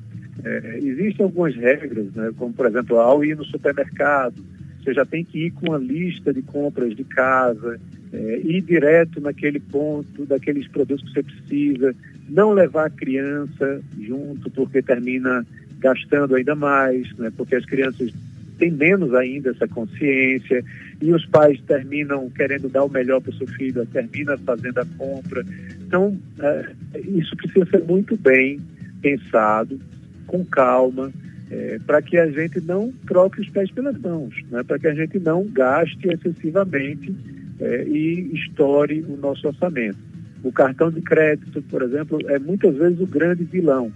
É, 0.44 0.78
existem 0.82 1.24
algumas 1.24 1.54
regras, 1.54 2.06
né, 2.14 2.30
como 2.36 2.52
por 2.52 2.66
exemplo, 2.66 2.98
ao 2.98 3.24
ir 3.24 3.36
no 3.36 3.44
supermercado, 3.44 4.42
você 4.82 4.94
já 4.94 5.04
tem 5.04 5.24
que 5.24 5.46
ir 5.46 5.50
com 5.50 5.68
uma 5.68 5.78
lista 5.78 6.32
de 6.32 6.40
compras 6.42 6.96
de 6.96 7.04
casa, 7.04 7.78
é, 8.12 8.40
ir 8.42 8.62
direto 8.62 9.20
naquele 9.20 9.60
ponto 9.60 10.24
daqueles 10.24 10.66
produtos 10.68 11.06
que 11.06 11.14
você 11.14 11.22
precisa, 11.22 11.94
não 12.28 12.52
levar 12.52 12.86
a 12.86 12.90
criança 12.90 13.80
junto, 14.00 14.50
porque 14.50 14.80
termina 14.80 15.46
gastando 15.78 16.34
ainda 16.34 16.54
mais, 16.54 17.12
né, 17.18 17.30
porque 17.36 17.56
as 17.56 17.64
crianças 17.66 18.12
têm 18.58 18.70
menos 18.70 19.14
ainda 19.14 19.50
essa 19.50 19.66
consciência, 19.68 20.64
e 21.00 21.12
os 21.12 21.24
pais 21.26 21.60
terminam 21.66 22.28
querendo 22.30 22.68
dar 22.68 22.84
o 22.84 22.90
melhor 22.90 23.20
para 23.20 23.30
o 23.30 23.34
seu 23.34 23.46
filho, 23.46 23.86
termina 23.86 24.36
fazendo 24.38 24.78
a 24.78 24.86
compra. 24.98 25.44
Então, 25.86 26.16
é, 26.38 26.72
isso 27.06 27.34
precisa 27.36 27.64
ser 27.66 27.82
muito 27.84 28.16
bem 28.18 28.60
pensado 29.00 29.80
com 30.30 30.44
calma, 30.44 31.10
é, 31.50 31.80
para 31.84 32.00
que 32.00 32.16
a 32.16 32.30
gente 32.30 32.60
não 32.60 32.92
troque 33.06 33.40
os 33.40 33.48
pés 33.48 33.68
pelas 33.72 33.98
mãos, 33.98 34.32
né? 34.50 34.62
para 34.62 34.78
que 34.78 34.86
a 34.86 34.94
gente 34.94 35.18
não 35.18 35.44
gaste 35.46 36.08
excessivamente 36.08 37.12
é, 37.58 37.84
e 37.84 38.30
estoure 38.34 39.04
o 39.08 39.16
nosso 39.16 39.48
orçamento. 39.48 39.98
O 40.44 40.52
cartão 40.52 40.90
de 40.90 41.02
crédito, 41.02 41.60
por 41.62 41.82
exemplo, 41.82 42.18
é 42.30 42.38
muitas 42.38 42.76
vezes 42.76 43.00
o 43.00 43.06
grande 43.06 43.42
vilão, 43.42 43.92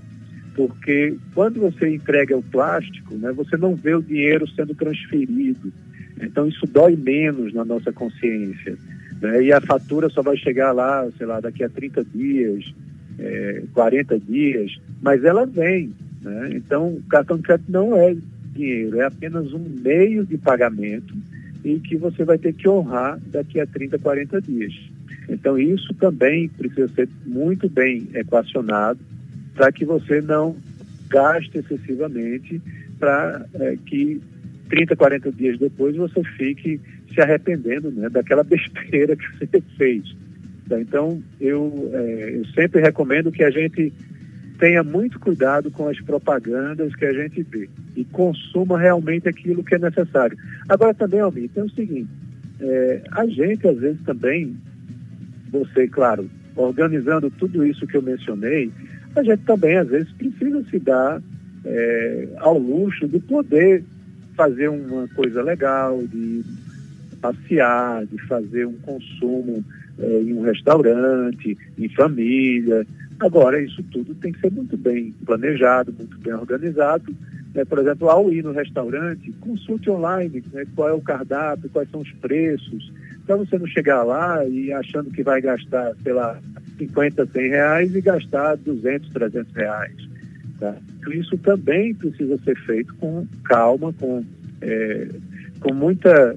porque 0.57 1.17
quando 1.33 1.61
você 1.61 1.95
entrega 1.95 2.37
o 2.37 2.43
plástico, 2.43 3.14
né, 3.14 3.33
você 3.33 3.57
não 3.57 3.76
vê 3.76 3.95
o 3.95 4.03
dinheiro 4.03 4.49
sendo 4.49 4.75
transferido. 4.75 5.73
Então 6.21 6.49
isso 6.49 6.67
dói 6.67 6.97
menos 6.97 7.55
na 7.55 7.64
nossa 7.64 7.93
consciência. 7.93 8.76
Né? 9.23 9.45
E 9.45 9.53
a 9.53 9.61
fatura 9.61 10.09
só 10.09 10.23
vai 10.23 10.37
chegar 10.37 10.73
lá, 10.73 11.09
sei 11.17 11.26
lá, 11.26 11.41
daqui 11.41 11.62
a 11.62 11.69
30 11.69 12.05
dias, 12.05 12.75
é, 13.19 13.62
40 13.73 14.19
dias, 14.19 14.76
mas 15.00 15.25
ela 15.25 15.47
vem. 15.47 15.93
Né? 16.25 16.50
Então, 16.54 16.88
o 16.88 17.02
cartão 17.02 17.37
de 17.37 17.43
crédito 17.43 17.71
não 17.71 17.95
é 17.97 18.16
dinheiro, 18.54 19.00
é 19.00 19.04
apenas 19.04 19.52
um 19.52 19.59
meio 19.59 20.25
de 20.25 20.38
pagamento 20.38 21.14
e 21.62 21.78
que 21.78 21.97
você 21.97 22.25
vai 22.25 22.38
ter 22.38 22.54
que 22.54 22.69
honrar 22.69 23.19
daqui 23.26 23.61
a 23.61 23.66
30, 23.66 23.99
40 23.99 24.40
dias. 24.40 24.73
Então, 25.28 25.59
isso 25.59 25.93
também 25.95 26.49
precisa 26.49 26.88
ser 26.88 27.09
muito 27.26 27.69
bem 27.69 28.09
equacionado 28.14 29.00
para 29.54 29.71
que 29.71 29.85
você 29.85 30.21
não 30.21 30.57
gaste 31.09 31.59
excessivamente 31.59 32.61
para 32.99 33.45
é, 33.54 33.76
que 33.85 34.21
30, 34.69 34.97
40 34.97 35.33
dias 35.33 35.59
depois 35.59 35.97
você 35.97 36.23
fique 36.37 36.81
se 37.12 37.21
arrependendo 37.21 37.90
né, 37.90 38.09
daquela 38.09 38.43
besteira 38.45 39.14
que 39.16 39.25
você 39.38 39.62
fez. 39.76 40.14
Então, 40.71 41.23
eu, 41.40 41.90
é, 41.93 42.37
eu 42.37 42.45
sempre 42.47 42.81
recomendo 42.81 43.31
que 43.31 43.45
a 43.45 43.50
gente 43.50 43.93
tenha 44.59 44.83
muito 44.83 45.19
cuidado 45.19 45.71
com 45.71 45.89
as 45.89 46.01
propagandas 46.01 46.95
que 46.95 47.05
a 47.05 47.13
gente 47.13 47.43
vê 47.43 47.69
e 47.97 48.05
consuma 48.05 48.79
realmente 48.79 49.29
aquilo 49.29 49.65
que 49.65 49.75
é 49.75 49.79
necessário. 49.79 50.37
Agora 50.69 50.95
também, 50.95 51.21
Almir, 51.21 51.51
tem 51.51 51.65
o 51.65 51.71
seguinte, 51.71 52.09
é, 52.61 53.03
a 53.13 53.27
gente 53.27 53.67
às 53.67 53.79
vezes 53.79 54.01
também, 54.03 54.57
você, 55.51 55.89
claro, 55.89 56.29
organizando 56.57 57.31
tudo 57.31 57.67
isso 57.67 57.87
que 57.87 57.97
eu 57.97 58.03
mencionei, 58.03 58.71
a 59.17 59.23
gente 59.23 59.43
também 59.45 59.77
às 59.77 59.89
vezes 59.89 60.11
precisa 60.13 60.65
se 60.71 60.79
dar 60.79 61.21
é, 61.65 62.29
ao 62.39 62.59
luxo 62.59 63.09
de 63.09 63.19
poder 63.21 63.83
fazer 64.37 64.69
uma 64.69 65.09
coisa 65.09 65.43
legal, 65.43 66.03
de 66.07 66.45
passear, 67.21 68.05
de 68.07 68.19
fazer 68.27 68.67
um 68.67 68.75
consumo 68.79 69.65
é, 69.99 70.23
em 70.23 70.33
um 70.35 70.43
restaurante, 70.43 71.57
em 71.79 71.89
família. 71.91 72.87
Agora, 73.25 73.59
isso 73.59 73.83
tudo 73.85 74.14
tem 74.16 74.33
que 74.33 74.40
ser 74.40 74.52
muito 74.52 74.76
bem 74.76 75.14
planejado, 75.25 75.90
muito 75.99 76.19
bem 76.19 76.35
organizado. 76.35 77.11
Né? 77.54 77.64
Por 77.64 77.78
exemplo, 77.78 78.11
ao 78.11 78.31
ir 78.31 78.45
no 78.45 78.52
restaurante, 78.52 79.33
consulte 79.40 79.88
online 79.88 80.45
né? 80.52 80.66
qual 80.76 80.90
é 80.90 80.93
o 80.93 81.00
cardápio, 81.00 81.71
quais 81.71 81.90
são 81.90 82.02
os 82.02 82.12
preços, 82.12 82.93
para 83.25 83.37
você 83.37 83.57
não 83.57 83.66
chegar 83.66 84.02
lá 84.02 84.45
e 84.45 84.71
achando 84.75 85.11
que 85.11 85.23
vai 85.23 85.40
gastar, 85.40 85.95
sei 86.02 86.12
lá, 86.12 86.38
50, 86.76 87.25
100 87.25 87.49
reais 87.49 87.95
e 87.95 88.02
gastar 88.02 88.57
200, 88.59 89.09
300 89.09 89.54
reais. 89.54 89.97
Tá? 90.61 90.76
Então, 90.99 91.12
isso 91.14 91.38
também 91.38 91.95
precisa 91.95 92.37
ser 92.45 92.59
feito 92.59 92.95
com 92.97 93.26
calma, 93.45 93.90
com, 93.95 94.23
é, 94.61 95.09
com 95.61 95.73
muita 95.73 96.37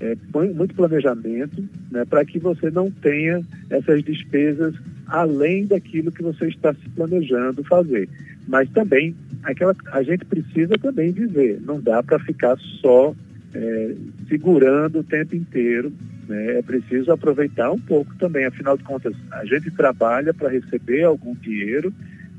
é, 0.00 0.16
muito 0.32 0.74
planejamento, 0.74 1.62
né, 1.90 2.06
para 2.06 2.24
que 2.24 2.38
você 2.38 2.70
não 2.70 2.90
tenha 2.90 3.42
essas 3.68 4.02
despesas 4.02 4.74
além 5.06 5.66
daquilo 5.66 6.12
que 6.12 6.22
você 6.22 6.46
está 6.46 6.72
se 6.74 6.88
planejando 6.90 7.64
fazer. 7.64 8.08
Mas 8.46 8.68
também 8.70 9.14
aquela, 9.42 9.74
a 9.92 10.02
gente 10.02 10.24
precisa 10.24 10.76
também 10.78 11.12
viver, 11.12 11.60
não 11.64 11.80
dá 11.80 12.02
para 12.02 12.18
ficar 12.18 12.56
só 12.80 13.14
é, 13.54 13.94
segurando 14.28 15.00
o 15.00 15.04
tempo 15.04 15.36
inteiro. 15.36 15.92
Né? 16.28 16.58
É 16.58 16.62
preciso 16.62 17.12
aproveitar 17.12 17.70
um 17.70 17.78
pouco 17.78 18.14
também. 18.16 18.44
Afinal 18.44 18.76
de 18.76 18.84
contas, 18.84 19.14
a 19.30 19.44
gente 19.44 19.70
trabalha 19.70 20.32
para 20.32 20.48
receber 20.48 21.04
algum 21.04 21.34
dinheiro 21.34 21.92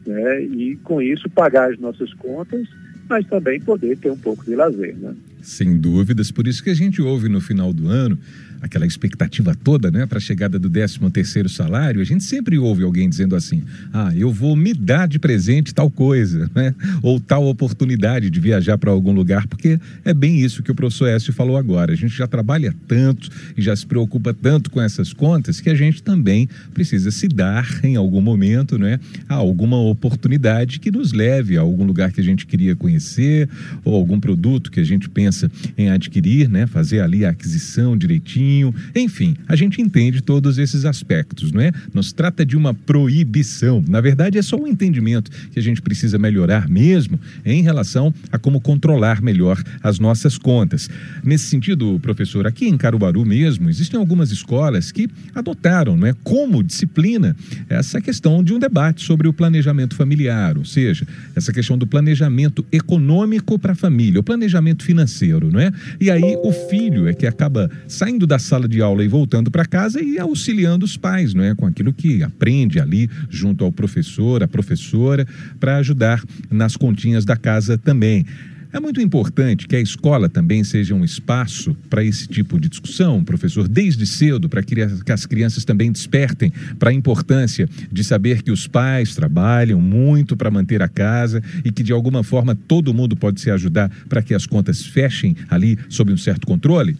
né? 0.05 0.41
e 0.41 0.75
com 0.84 1.01
isso 1.01 1.29
pagar 1.29 1.72
as 1.72 1.79
nossas 1.79 2.13
contas, 2.13 2.67
mas 3.10 3.25
também 3.27 3.60
poder 3.60 3.98
ter 3.98 4.12
um 4.12 4.17
pouco 4.17 4.43
de 4.46 4.55
lazer. 4.55 4.96
Né? 4.98 5.13
Sem 5.41 5.77
dúvidas, 5.77 6.32
por 6.32 6.48
isso 6.48 6.63
que 6.63 6.70
a 6.70 6.75
gente 6.75 7.01
ouve 7.01 7.27
no 7.27 7.41
final 7.41 7.74
do 7.74 7.88
ano 7.88 8.17
aquela 8.63 8.88
expectativa 8.88 9.53
toda, 9.53 9.91
né, 9.91 10.05
para 10.05 10.17
a 10.17 10.22
chegada 10.22 10.58
do 10.58 10.70
13 10.70 11.00
terceiro 11.12 11.50
salário, 11.50 12.00
a 12.00 12.03
gente 12.03 12.24
sempre 12.24 12.58
ouve 12.58 12.82
alguém 12.82 13.10
dizendo 13.10 13.36
assim: 13.36 13.62
"Ah, 13.91 14.12
eu 14.15 14.32
vou 14.32 14.55
me 14.55 14.74
dar 14.74 15.08
de 15.08 15.20
presente 15.20 15.74
tal 15.74 15.89
coisa", 15.89 16.50
né? 16.55 16.74
Ou 17.01 17.20
tal 17.20 17.46
oportunidade 17.46 18.29
de 18.29 18.39
viajar 18.39 18.77
para 18.77 18.89
algum 18.89 19.12
lugar, 19.12 19.46
porque 19.48 19.77
é 20.05 20.13
bem 20.13 20.39
isso 20.39 20.63
que 20.63 20.72
o 20.72 20.75
professor 20.75 21.08
Écio 21.08 21.34
falou 21.34 21.58
agora. 21.58 21.91
A 21.91 21.96
gente 21.96 22.15
já 22.15 22.25
trabalha 22.25 22.74
tanto 22.88 23.29
e 23.58 23.62
já 23.62 23.75
se 23.75 23.86
preocupa 23.86 24.34
tanto 24.34 24.72
com 24.72 24.82
essas 24.82 25.12
contas 25.12 25.60
que 25.60 25.70
a 25.70 25.75
gente 25.75 26.01
também 26.01 26.48
precisa 26.74 27.12
se 27.12 27.27
dar 27.27 27.67
em 27.84 27.98
algum 27.98 28.22
momento, 28.22 28.77
né, 28.77 29.00
a 29.27 29.36
alguma 29.36 29.77
oportunidade 29.77 30.79
que 30.79 30.89
nos 30.89 31.12
leve 31.12 31.58
a 31.58 31.62
algum 31.62 31.84
lugar 31.84 32.13
que 32.13 32.22
a 32.22 32.24
gente 32.24 32.46
queria 32.46 32.75
conhecer 32.75 33.50
ou 33.84 33.93
algum 33.93 34.20
produto 34.20 34.72
que 34.72 34.79
a 34.79 34.84
gente 34.86 35.10
pensa 35.10 35.51
em 35.77 35.89
adquirir, 35.89 36.48
né, 36.48 36.65
fazer 36.65 37.01
ali 37.01 37.25
a 37.25 37.29
aquisição 37.29 37.98
direitinho 37.98 38.52
enfim, 38.95 39.36
a 39.48 39.55
gente 39.55 39.81
entende 39.81 40.22
todos 40.22 40.57
esses 40.57 40.86
aspectos, 40.86 41.51
não 41.51 41.62
é? 41.62 41.72
Não 41.93 42.03
se 42.03 42.13
trata 42.13 42.45
de 42.45 42.57
uma 42.57 42.74
proibição, 42.74 43.83
na 43.88 44.01
verdade 44.01 44.38
é 44.38 44.41
só 44.41 44.57
um 44.57 44.67
entendimento 44.67 45.31
que 45.51 45.60
a 45.60 45.63
gente 45.63 45.81
precisa 45.81 46.17
melhorar 46.17 46.67
mesmo 46.67 47.19
em 47.45 47.62
relação 47.62 48.13
a 48.31 48.38
como 48.38 48.60
controlar 48.60 49.22
melhor 49.22 49.62
as 49.81 50.00
nossas 50.00 50.38
contas. 50.38 50.89
Nesse 51.24 51.45
sentido, 51.45 52.00
professor, 52.01 52.45
aqui 52.45 52.67
em 52.67 52.77
Caruaru 52.77 53.25
mesmo, 53.25 53.69
existem 53.69 54.00
algumas 54.00 54.31
escolas 54.31 54.91
que 54.91 55.10
adotaram, 55.33 55.95
não 55.95 56.07
é, 56.07 56.15
como 56.24 56.63
disciplina 56.63 57.36
essa 57.69 58.01
questão 58.01 58.43
de 58.43 58.53
um 58.53 58.60
debate 58.60 59.05
sobre 59.05 59.27
o 59.27 59.33
planejamento 59.33 59.95
familiar, 59.95 60.57
ou 60.57 60.65
seja, 60.65 61.07
essa 61.36 61.53
questão 61.53 61.77
do 61.77 61.88
planejamento 61.88 62.65
econômico 62.72 63.57
para 63.57 63.74
a 63.74 63.75
família, 63.75 64.19
o 64.19 64.24
planejamento 64.24 64.83
financeiro, 64.83 65.51
não 65.51 65.60
é? 65.60 65.72
E 66.00 66.10
aí 66.10 66.38
o 66.43 66.51
filho 66.51 67.07
é 67.07 67.13
que 67.13 67.25
acaba 67.25 67.69
saindo 67.88 68.25
da 68.25 68.39
sala 68.43 68.67
de 68.67 68.81
aula 68.81 69.03
e 69.03 69.07
voltando 69.07 69.50
para 69.50 69.65
casa 69.65 70.01
e 70.01 70.19
auxiliando 70.19 70.85
os 70.85 70.97
pais, 70.97 71.33
não 71.33 71.43
é? 71.43 71.55
Com 71.55 71.65
aquilo 71.65 71.93
que 71.93 72.21
aprende 72.21 72.79
ali 72.79 73.09
junto 73.29 73.63
ao 73.63 73.71
professor, 73.71 74.43
a 74.43 74.47
professora, 74.47 75.27
para 75.59 75.77
ajudar 75.77 76.23
nas 76.51 76.75
continhas 76.75 77.25
da 77.25 77.35
casa 77.35 77.77
também. 77.77 78.25
É 78.73 78.79
muito 78.79 79.00
importante 79.00 79.67
que 79.67 79.75
a 79.75 79.79
escola 79.79 80.27
também 80.27 80.63
seja 80.63 80.95
um 80.95 81.05
espaço 81.05 81.77
para 81.91 82.03
esse 82.03 82.27
tipo 82.27 82.59
de 82.59 82.67
discussão, 82.67 83.23
professor, 83.23 83.67
desde 83.67 84.03
cedo, 84.03 84.50
para 84.50 84.63
que 84.63 84.73
as 85.12 85.27
crianças 85.27 85.63
também 85.63 85.91
despertem 85.91 86.51
para 86.79 86.89
a 86.89 86.93
importância 86.93 87.69
de 87.91 88.03
saber 88.03 88.41
que 88.41 88.50
os 88.50 88.65
pais 88.65 89.13
trabalham 89.13 89.79
muito 89.79 90.35
para 90.35 90.50
manter 90.50 90.81
a 90.81 90.88
casa 90.88 91.39
e 91.63 91.71
que 91.71 91.83
de 91.83 91.93
alguma 91.93 92.23
forma 92.23 92.55
todo 92.55 92.95
mundo 92.95 93.15
pode 93.15 93.41
se 93.41 93.51
ajudar 93.51 93.91
para 94.09 94.23
que 94.23 94.33
as 94.33 94.47
contas 94.47 94.83
fechem 94.83 95.35
ali 95.51 95.77
sob 95.88 96.12
um 96.12 96.17
certo 96.17 96.47
controle? 96.47 96.97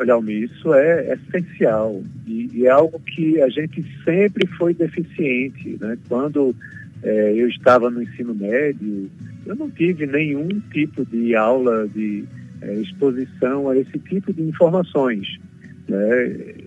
Olha, 0.00 0.14
Almir, 0.14 0.44
isso 0.44 0.72
é 0.72 1.12
essencial 1.12 2.02
e, 2.26 2.48
e, 2.54 2.66
é 2.66 2.70
algo 2.70 2.98
que 3.00 3.38
a 3.42 3.50
gente 3.50 3.84
sempre 4.02 4.46
foi 4.56 4.72
deficiente. 4.72 5.76
Né? 5.78 5.98
Quando 6.08 6.56
é, 7.02 7.34
eu 7.34 7.46
estava 7.46 7.90
no 7.90 8.02
ensino 8.02 8.34
médio, 8.34 9.10
eu 9.44 9.54
não 9.54 9.70
tive 9.70 10.06
nenhum 10.06 10.48
tipo 10.72 11.04
de 11.04 11.34
aula 11.34 11.86
de 11.86 12.24
é, 12.62 12.76
exposição 12.76 13.68
a 13.68 13.76
esse 13.76 13.98
tipo 13.98 14.32
de 14.32 14.40
informações. 14.40 15.38
Né? 15.86 15.98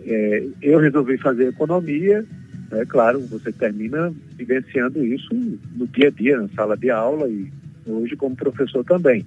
É, 0.05 0.47
eu 0.61 0.77
resolvi 0.77 1.17
fazer 1.17 1.47
economia, 1.47 2.23
é 2.71 2.85
claro, 2.85 3.19
você 3.21 3.51
termina 3.51 4.13
vivenciando 4.37 5.03
isso 5.03 5.33
no 5.75 5.87
dia 5.87 6.09
a 6.09 6.11
dia, 6.11 6.39
na 6.39 6.49
sala 6.49 6.77
de 6.77 6.91
aula 6.91 7.27
e 7.27 7.51
hoje 7.87 8.15
como 8.15 8.35
professor 8.35 8.85
também. 8.85 9.25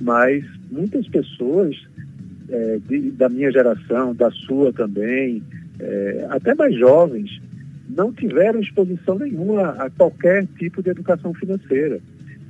Mas 0.00 0.42
muitas 0.70 1.06
pessoas 1.08 1.76
é, 2.48 2.78
de, 2.88 3.10
da 3.12 3.28
minha 3.28 3.50
geração, 3.50 4.14
da 4.14 4.30
sua 4.30 4.72
também, 4.72 5.42
é, 5.78 6.26
até 6.30 6.54
mais 6.54 6.76
jovens, 6.76 7.40
não 7.88 8.12
tiveram 8.12 8.60
exposição 8.60 9.18
nenhuma 9.18 9.70
a 9.70 9.90
qualquer 9.90 10.46
tipo 10.58 10.82
de 10.82 10.90
educação 10.90 11.34
financeira. 11.34 12.00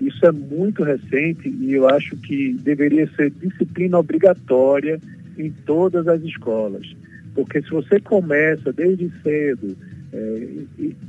Isso 0.00 0.24
é 0.26 0.32
muito 0.32 0.82
recente 0.82 1.48
e 1.48 1.72
eu 1.72 1.88
acho 1.88 2.16
que 2.16 2.54
deveria 2.54 3.08
ser 3.14 3.30
disciplina 3.30 3.98
obrigatória 3.98 5.00
em 5.38 5.50
todas 5.64 6.06
as 6.08 6.22
escolas. 6.22 6.94
Porque 7.34 7.62
se 7.62 7.70
você 7.70 8.00
começa 8.00 8.72
desde 8.72 9.10
cedo, 9.22 9.76
é, 10.12 10.48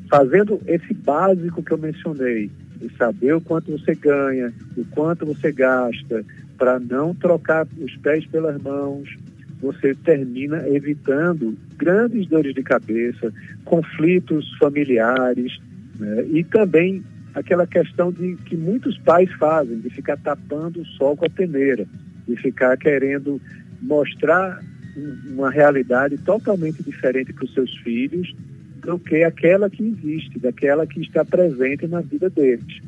fazendo 0.10 0.60
esse 0.68 0.94
básico 0.94 1.64
que 1.64 1.72
eu 1.72 1.78
mencionei, 1.78 2.50
de 2.78 2.90
saber 2.98 3.34
o 3.34 3.42
quanto 3.42 3.72
você 3.72 3.96
ganha, 3.96 4.54
o 4.76 4.86
quanto 4.86 5.26
você 5.26 5.52
gasta, 5.52 6.26
para 6.58 6.80
não 6.80 7.14
trocar 7.14 7.68
os 7.78 7.96
pés 7.98 8.26
pelas 8.28 8.62
mãos, 8.62 9.16
você 9.62 9.96
termina 9.96 10.68
evitando 10.68 11.58
grandes 11.78 12.28
dores 12.28 12.54
de 12.54 12.64
cabeça, 12.64 13.34
conflitos 13.64 14.52
familiares 14.58 15.60
né? 16.00 16.26
e 16.32 16.44
também 16.44 17.04
aquela 17.34 17.68
questão 17.68 18.12
de 18.12 18.36
que 18.46 18.56
muitos 18.56 18.98
pais 19.00 19.32
fazem, 19.34 19.80
de 19.80 19.90
ficar 19.90 20.18
tapando 20.18 20.82
o 20.82 20.86
sol 20.86 21.18
com 21.18 21.26
a 21.26 21.30
peneira, 21.30 21.86
de 22.28 22.36
ficar 22.38 22.78
querendo 22.78 23.42
mostrar 23.82 24.62
uma 25.30 25.52
realidade 25.52 26.18
totalmente 26.20 26.82
diferente 26.82 27.34
para 27.34 27.46
os 27.46 27.54
seus 27.54 27.76
filhos 27.78 28.34
do 28.82 28.98
que 28.98 29.24
aquela 29.24 29.70
que 29.70 29.84
existe, 29.84 30.40
daquela 30.40 30.88
que 30.88 31.02
está 31.02 31.26
presente 31.26 31.88
na 31.88 32.02
vida 32.02 32.30
deles. 32.30 32.82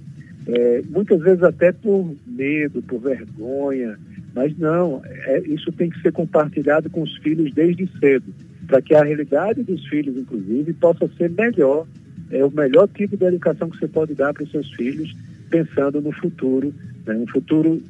É, 0.48 0.82
muitas 0.90 1.20
vezes 1.20 1.44
até 1.44 1.74
por 1.74 2.16
medo, 2.26 2.82
por 2.82 3.00
vergonha, 3.00 3.98
mas 4.34 4.58
não, 4.58 5.02
é, 5.04 5.40
isso 5.42 5.72
tem 5.74 5.90
que 5.90 6.02
ser 6.02 6.14
compartilhado 6.14 6.90
com 6.90 7.02
os 7.02 7.18
filhos 7.18 7.54
desde 7.54 7.90
cedo, 8.00 8.34
para 8.66 8.82
que 8.82 8.96
a 8.96 9.04
realidade 9.04 9.62
dos 9.64 9.86
filhos, 9.88 10.16
inclusive, 10.16 10.74
possa 10.74 11.10
ser 11.18 11.30
melhor, 11.32 11.86
é 12.32 12.44
o 12.46 12.52
melhor 12.52 12.88
tipo 12.88 13.18
de 13.18 13.26
educação 13.26 13.70
que 13.70 13.78
você 13.78 13.88
pode 13.88 14.14
dar 14.14 14.34
para 14.34 14.44
os 14.44 14.52
seus 14.52 14.72
filhos, 14.74 15.14
pensando 15.50 16.02
no 16.02 16.14
futuro, 16.14 16.74
né, 17.06 17.16
um 17.16 17.28
futuro 17.28 17.82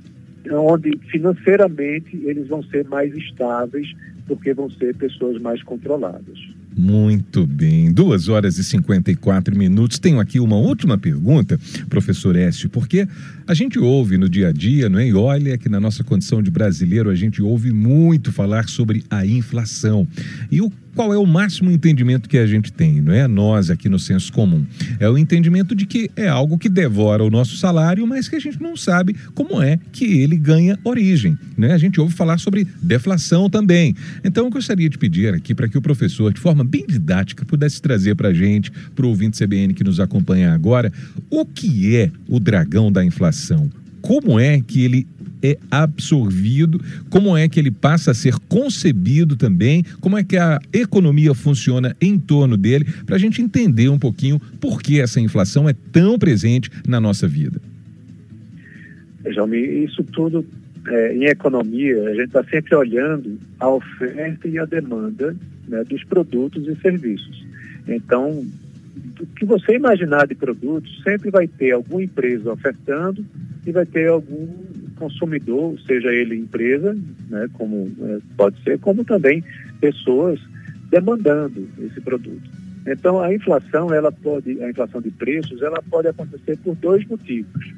onde 0.52 0.98
financeiramente 1.10 2.18
eles 2.24 2.48
vão 2.48 2.64
ser 2.64 2.86
mais 2.86 3.14
estáveis, 3.16 3.92
porque 4.28 4.54
vão 4.54 4.70
ser 4.70 4.96
pessoas 4.96 5.40
mais 5.40 5.62
controladas. 5.62 6.40
Muito 6.78 7.48
bem, 7.48 7.92
duas 7.92 8.30
horas 8.30 8.60
e 8.60 8.64
54 8.64 9.58
minutos. 9.58 9.98
Tenho 9.98 10.20
aqui 10.20 10.40
uma 10.40 10.58
última 10.58 10.96
pergunta, 10.96 11.60
professor 11.90 12.36
Este, 12.36 12.70
porque 12.70 13.08
a 13.48 13.54
gente 13.56 13.80
ouve 13.80 14.16
no 14.16 14.30
dia 14.30 14.50
a 14.50 14.52
dia, 14.52 14.88
não 14.88 15.00
é? 15.00 15.08
E 15.08 15.14
olha 15.16 15.58
que 15.58 15.68
na 15.70 15.80
nossa 15.80 16.04
condição 16.04 16.40
de 16.40 16.52
brasileiro 16.52 17.10
a 17.10 17.16
gente 17.16 17.42
ouve 17.42 17.72
muito 17.72 18.32
falar 18.32 18.70
sobre 18.70 19.04
a 19.10 19.26
inflação. 19.26 20.08
E 20.52 20.62
o 20.62 20.72
qual 20.98 21.14
é 21.14 21.18
o 21.18 21.28
máximo 21.28 21.70
entendimento 21.70 22.28
que 22.28 22.40
a 22.40 22.48
gente 22.48 22.74
tem, 22.74 23.00
não 23.00 23.14
é? 23.14 23.28
Nós 23.28 23.70
aqui 23.70 23.88
no 23.88 24.00
senso 24.00 24.34
comum. 24.34 24.66
É 25.00 25.08
o 25.08 25.16
entendimento 25.16 25.76
de 25.76 25.86
que 25.86 26.10
é 26.16 26.28
algo 26.28 26.58
que 26.58 26.68
devora 26.68 27.24
o 27.24 27.30
nosso 27.30 27.56
salário, 27.56 28.08
mas 28.08 28.28
que 28.28 28.36
a 28.36 28.40
gente 28.40 28.60
não 28.60 28.76
sabe 28.76 29.16
como 29.36 29.62
é 29.62 29.78
que 29.92 30.06
ele 30.06 30.36
ganha 30.36 30.78
origem, 30.84 31.38
né? 31.56 31.72
A 31.72 31.78
gente 31.78 32.02
ouve 32.02 32.16
falar 32.16 32.40
sobre 32.40 32.68
deflação 32.82 33.48
também. 33.48 33.96
Então 34.24 34.46
eu 34.46 34.50
gostaria 34.50 34.90
de 34.90 34.98
pedir 34.98 35.36
aqui 35.36 35.54
para 35.54 35.68
que 35.68 35.78
o 35.78 35.82
professor, 35.84 36.34
de 36.34 36.40
forma 36.40 36.64
bem 36.68 36.86
didática, 36.88 37.46
pudesse 37.46 37.82
trazer 37.82 38.16
para 38.16 38.30
a 38.30 38.34
gente, 38.34 38.72
para 38.96 39.06
o 39.06 39.10
ouvinte 39.10 39.44
CBN 39.44 39.74
que 39.74 39.84
nos 39.84 40.00
acompanha 40.00 40.54
agora, 40.54 40.92
o 41.30 41.46
que 41.46 41.96
é 41.96 42.12
o 42.28 42.40
dragão 42.40 42.92
da 42.92 43.04
inflação? 43.04 43.70
Como 44.02 44.40
é 44.40 44.62
que 44.62 44.84
ele 44.84 45.08
é 45.42 45.58
absorvido, 45.70 46.82
como 47.10 47.38
é 47.38 47.48
que 47.48 47.60
ele 47.60 47.72
passa 47.72 48.12
a 48.12 48.14
ser 48.14 48.36
concebido 48.48 49.36
também, 49.36 49.84
como 50.00 50.18
é 50.18 50.24
que 50.24 50.38
a 50.38 50.60
economia 50.74 51.34
funciona 51.34 51.96
em 52.02 52.18
torno 52.18 52.58
dele, 52.58 52.86
para 53.06 53.16
a 53.16 53.20
gente 53.20 53.42
entender 53.42 53.90
um 53.90 54.00
pouquinho 54.00 54.40
por 54.60 54.82
que 54.82 55.00
essa 55.00 55.20
inflação 55.20 55.70
é 55.70 55.74
tão 55.92 56.18
presente 56.18 56.70
na 56.88 57.00
nossa 57.00 57.28
vida. 57.28 57.62
Jaume, 59.30 59.58
isso 59.84 60.04
tudo 60.04 60.46
é, 60.88 61.16
em 61.16 61.26
economia, 61.26 62.02
a 62.04 62.14
gente 62.14 62.28
está 62.28 62.44
sempre 62.46 62.76
olhando 62.76 63.38
a 63.60 63.70
oferta 63.70 64.48
e 64.48 64.58
a 64.58 64.66
demanda 64.66 65.36
né, 65.68 65.84
dos 65.84 66.04
produtos 66.04 66.68
e 66.68 66.76
serviços. 66.82 67.46
Então, 67.88 68.46
o 69.20 69.26
que 69.28 69.46
você 69.46 69.76
imaginar 69.76 70.28
de 70.28 70.36
produtos, 70.36 71.02
sempre 71.04 71.30
vai 71.30 71.48
ter 71.48 71.72
alguma 71.72 72.04
empresa 72.04 72.52
ofertando 72.52 73.26
e 73.66 73.72
vai 73.72 73.86
ter 73.86 74.08
algum 74.08 74.48
consumidor, 74.96 75.80
seja 75.86 76.12
ele 76.12 76.36
empresa, 76.36 76.98
né, 77.30 77.48
como 77.54 77.92
é, 78.02 78.18
pode 78.36 78.62
ser, 78.64 78.80
como 78.80 79.04
também 79.04 79.44
pessoas 79.80 80.40
demandando 80.90 81.68
esse 81.80 82.02
produto. 82.02 82.50
Então 82.86 83.22
a 83.22 83.34
inflação, 83.34 83.94
ela 83.94 84.12
pode, 84.12 84.62
a 84.64 84.70
inflação 84.70 85.02
de 85.02 85.12
preços, 85.12 85.62
ela 85.62 85.82
pode 85.90 86.08
acontecer 86.08 86.58
por 86.58 86.76
dois 86.76 87.06
motivos. 87.06 87.74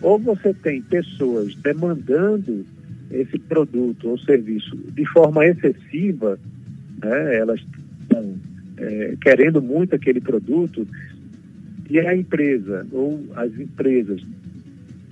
Ou 0.00 0.18
você 0.18 0.52
tem 0.54 0.82
pessoas 0.82 1.54
demandando 1.56 2.64
esse 3.10 3.38
produto 3.38 4.08
ou 4.08 4.18
serviço 4.18 4.76
de 4.92 5.04
forma 5.06 5.44
excessiva, 5.46 6.38
né, 7.02 7.36
elas 7.36 7.60
estão 8.02 8.34
é, 8.76 9.14
querendo 9.20 9.60
muito 9.62 9.94
aquele 9.94 10.20
produto, 10.20 10.86
e 11.88 12.00
a 12.00 12.14
empresa 12.16 12.86
ou 12.92 13.24
as 13.36 13.52
empresas 13.58 14.20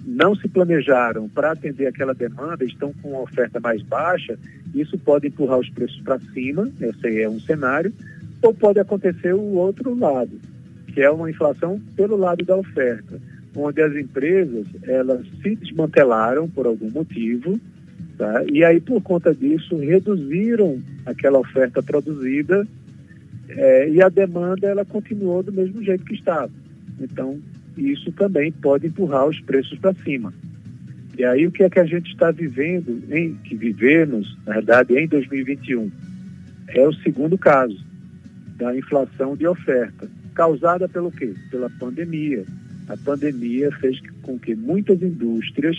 não 0.07 0.35
se 0.35 0.49
planejaram 0.49 1.29
para 1.29 1.53
atender 1.53 1.87
aquela 1.87 2.15
demanda, 2.15 2.65
estão 2.65 2.93
com 3.01 3.11
uma 3.11 3.23
oferta 3.23 3.59
mais 3.59 3.81
baixa, 3.83 4.39
isso 4.75 4.99
pode 4.99 5.29
empurrar 5.29 5.59
os 5.59 5.71
preços 5.71 6.01
para 6.03 6.19
cima, 6.33 6.71
esse 6.81 7.23
é 7.23 7.29
um 7.29 7.41
cenário, 7.41 7.93
ou 8.43 8.53
pode 8.53 8.79
acontecer 8.79 9.35
o 9.35 9.55
outro 9.55 9.95
lado, 9.99 10.33
que 10.89 11.01
é 11.01 11.11
uma 11.11 11.31
inflação 11.31 11.81
pelo 11.97 12.17
lado 12.17 12.45
da 12.45 12.57
oferta, 12.57 13.19
onde 13.57 13.81
as 13.81 13.95
empresas 13.95 14.67
elas 14.83 15.27
se 15.43 15.57
desmantelaram 15.57 16.49
por 16.51 16.67
algum 16.67 16.91
motivo, 16.91 17.59
tá? 18.19 18.45
e 18.53 18.63
aí 18.63 18.81
por 18.81 19.01
conta 19.01 19.35
disso 19.35 19.77
reduziram 19.77 20.83
aquela 21.07 21.39
oferta 21.39 21.83
produzida 21.83 22.67
é, 23.49 23.89
e 23.91 24.03
a 24.03 24.09
demanda 24.09 24.67
ela 24.67 24.85
continuou 24.85 25.43
do 25.43 25.53
mesmo 25.53 25.83
jeito 25.83 26.05
que 26.05 26.15
estava. 26.15 26.51
Então 27.01 27.39
isso 27.77 28.13
também 28.13 28.53
pode 28.53 28.87
empurrar 28.87 29.27
os 29.27 29.41
preços 29.41 29.79
para 29.79 29.95
cima. 29.95 30.33
E 31.17 31.25
aí 31.25 31.47
o 31.47 31.53
que 31.53 31.63
é 31.63 31.71
que 31.71 31.79
a 31.79 31.85
gente 31.85 32.11
está 32.11 32.31
vivendo, 32.31 33.03
em, 33.11 33.35
que 33.35 33.55
vivemos, 33.55 34.37
na 34.47 34.55
verdade, 34.55 34.99
em 34.99 35.07
2021? 35.07 35.91
É 36.69 36.87
o 36.87 36.93
segundo 36.93 37.39
caso 37.39 37.79
da 38.57 38.77
inflação 38.77 39.37
de 39.37 39.47
oferta, 39.47 40.09
causada 40.35 40.89
pelo 40.89 41.11
quê? 41.11 41.35
Pela 41.51 41.71
pandemia. 41.71 42.45
A 42.89 42.97
pandemia 42.97 43.71
fez 43.73 44.01
com 44.23 44.39
que 44.39 44.55
muitas 44.55 45.01
indústrias, 45.03 45.77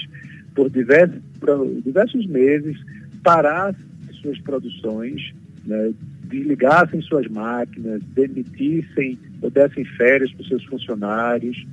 por 0.54 0.70
diversos, 0.70 1.22
por 1.40 1.82
diversos 1.82 2.26
meses, 2.26 2.78
parassem 3.24 3.85
suas 4.26 4.40
produções, 4.40 5.34
né, 5.66 5.94
desligassem 6.24 7.02
suas 7.02 7.28
máquinas, 7.28 8.02
demitissem 8.16 9.20
ou 9.42 9.50
dessem 9.52 9.86
férias 9.86 10.32
para 10.34 10.48
seus 10.48 10.64
funcionários, 10.66 11.66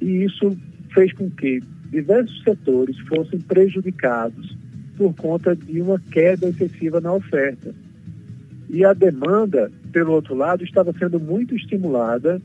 e 0.00 0.24
isso 0.24 0.56
fez 0.94 1.12
com 1.12 1.30
que 1.30 1.62
diversos 1.90 2.42
setores 2.42 2.98
fossem 3.00 3.38
prejudicados 3.40 4.56
por 4.96 5.14
conta 5.14 5.54
de 5.54 5.80
uma 5.80 6.00
queda 6.10 6.48
excessiva 6.48 7.00
na 7.00 7.12
oferta. 7.12 7.74
E 8.70 8.84
a 8.84 8.92
demanda, 8.92 9.70
pelo 9.92 10.12
outro 10.12 10.34
lado, 10.34 10.64
estava 10.64 10.92
sendo 10.98 11.20
muito 11.20 11.54
estimulada 11.54 12.40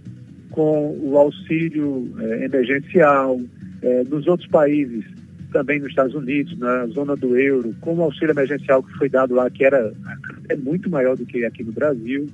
com 0.51 0.97
o 1.01 1.17
auxílio 1.17 2.13
eh, 2.19 2.45
emergencial. 2.45 3.41
Eh, 3.81 4.03
nos 4.09 4.27
outros 4.27 4.47
países, 4.49 5.03
também 5.53 5.79
nos 5.79 5.89
Estados 5.89 6.15
Unidos, 6.15 6.57
na 6.57 6.87
zona 6.87 7.15
do 7.15 7.37
euro, 7.37 7.73
com 7.79 7.95
o 7.95 8.01
auxílio 8.01 8.31
emergencial 8.31 8.81
que 8.81 8.91
foi 8.97 9.07
dado 9.07 9.35
lá, 9.35 9.49
que 9.49 9.63
era 9.63 9.93
é 10.49 10.55
muito 10.55 10.89
maior 10.89 11.15
do 11.15 11.25
que 11.25 11.45
aqui 11.45 11.63
no 11.63 11.71
Brasil. 11.71 12.27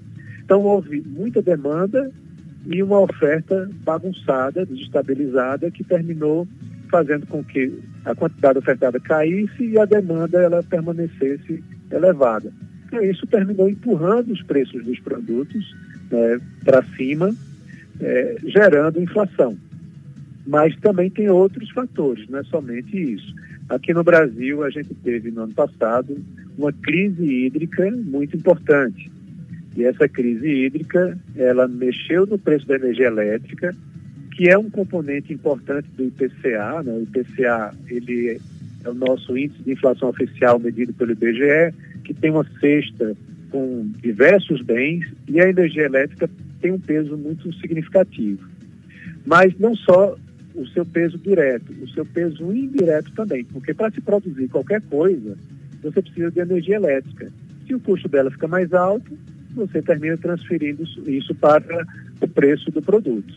Então, 0.44 0.62
houve 0.62 1.02
muita 1.02 1.42
demanda 1.42 2.10
e 2.66 2.82
uma 2.82 3.00
oferta 3.02 3.70
bagunçada, 3.84 4.66
desestabilizada, 4.66 5.70
que 5.70 5.84
terminou 5.84 6.48
fazendo 6.90 7.28
com 7.28 7.44
que 7.44 7.72
a 8.06 8.16
quantidade 8.16 8.58
ofertada 8.58 9.00
caísse 9.00 9.64
e 9.64 9.78
a 9.78 9.86
demanda 9.86 10.42
ela 10.42 10.64
permanecesse 10.64 11.64
elevada. 11.92 12.52
Então, 12.88 13.04
isso 13.04 13.28
terminou 13.28 13.70
empurrando 13.70 14.32
os 14.32 14.42
preços 14.42 14.84
dos 14.84 15.00
produtos 15.00 15.76
né, 16.10 16.40
para 16.64 16.82
cima, 16.96 17.36
é, 18.00 18.38
gerando 18.46 19.02
inflação. 19.02 19.56
Mas 20.50 20.76
também 20.78 21.12
tem 21.12 21.30
outros 21.30 21.70
fatores, 21.70 22.28
não 22.28 22.40
é 22.40 22.44
somente 22.46 22.98
isso. 22.98 23.36
Aqui 23.70 23.94
no 23.94 24.04
Brasil, 24.04 24.64
a 24.64 24.72
gente 24.72 24.96
teve 24.96 25.30
no 25.30 25.44
ano 25.44 25.54
passado 25.54 26.18
uma 26.58 26.74
crise 26.74 27.24
hídrica 27.24 27.92
muito 27.92 28.36
importante. 28.36 29.12
E 29.78 29.84
essa 29.84 30.10
crise 30.10 30.48
hídrica, 30.48 31.16
ela 31.36 31.68
mexeu 31.68 32.26
no 32.26 32.40
preço 32.40 32.66
da 32.66 32.78
energia 32.78 33.06
elétrica, 33.06 33.76
que 34.36 34.50
é 34.50 34.58
um 34.58 34.72
componente 34.72 35.32
importante 35.32 35.88
do 35.96 36.06
IPCA. 36.06 36.82
Né? 36.82 36.94
O 36.94 37.04
IPCA 37.04 37.72
ele 37.88 38.42
é 38.84 38.90
o 38.90 38.94
nosso 38.96 39.38
índice 39.38 39.62
de 39.62 39.74
inflação 39.74 40.10
oficial 40.10 40.58
medido 40.58 40.92
pelo 40.94 41.12
IBGE, 41.12 41.76
que 42.04 42.14
tem 42.16 42.32
uma 42.32 42.46
cesta 42.60 43.16
com 43.52 43.88
diversos 44.02 44.64
bens 44.64 45.06
e 45.28 45.40
a 45.40 45.48
energia 45.48 45.84
elétrica 45.84 46.28
tem 46.60 46.72
um 46.72 46.80
peso 46.80 47.16
muito 47.16 47.54
significativo. 47.54 48.50
Mas 49.28 49.54
não 49.60 49.76
só 49.76 50.18
o 50.62 50.68
seu 50.68 50.86
peso 50.86 51.18
direto, 51.18 51.72
o 51.82 51.90
seu 51.90 52.06
peso 52.06 52.52
indireto 52.54 53.12
também, 53.14 53.44
porque 53.46 53.74
para 53.74 53.92
se 53.92 54.02
produzir 54.02 54.48
qualquer 54.50 54.82
coisa, 54.82 55.38
você 55.82 56.02
precisa 56.02 56.32
de 56.32 56.40
energia 56.40 56.76
elétrica. 56.76 57.32
Se 57.66 57.74
o 57.74 57.80
custo 57.80 58.10
dela 58.10 58.30
fica 58.30 58.48
mais 58.48 58.74
alto, 58.74 59.18
você 59.56 59.82
termina 59.82 60.18
transferindo 60.18 60.84
isso 61.08 61.34
para 61.36 61.86
o 62.22 62.28
preço 62.28 62.70
do 62.72 62.82
produto. 62.82 63.34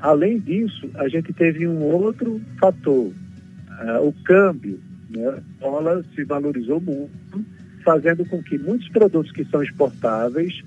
Além 0.00 0.38
disso, 0.38 0.90
a 0.94 1.08
gente 1.08 1.32
teve 1.32 1.66
um 1.66 1.80
outro 1.82 2.40
fator, 2.58 3.06
uh, 3.06 4.06
o 4.06 4.12
câmbio. 4.24 4.80
Né? 5.08 5.28
A 5.28 5.40
dólar 5.60 6.04
se 6.14 6.24
valorizou 6.24 6.80
muito, 6.80 7.44
fazendo 7.84 8.24
com 8.24 8.42
que 8.42 8.58
muitos 8.58 8.88
produtos 8.88 9.30
que 9.30 9.44
são 9.44 9.62
exportáveis 9.62 10.62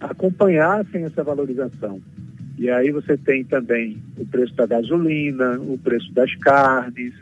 acompanhassem 0.00 1.04
essa 1.04 1.24
valorização. 1.24 2.00
E 2.58 2.70
aí 2.70 2.90
você 2.90 3.16
tem 3.16 3.44
também 3.44 3.98
o 4.16 4.24
preço 4.24 4.54
da 4.54 4.66
gasolina, 4.66 5.58
o 5.60 5.78
preço 5.78 6.12
das 6.12 6.34
carnes, 6.36 7.12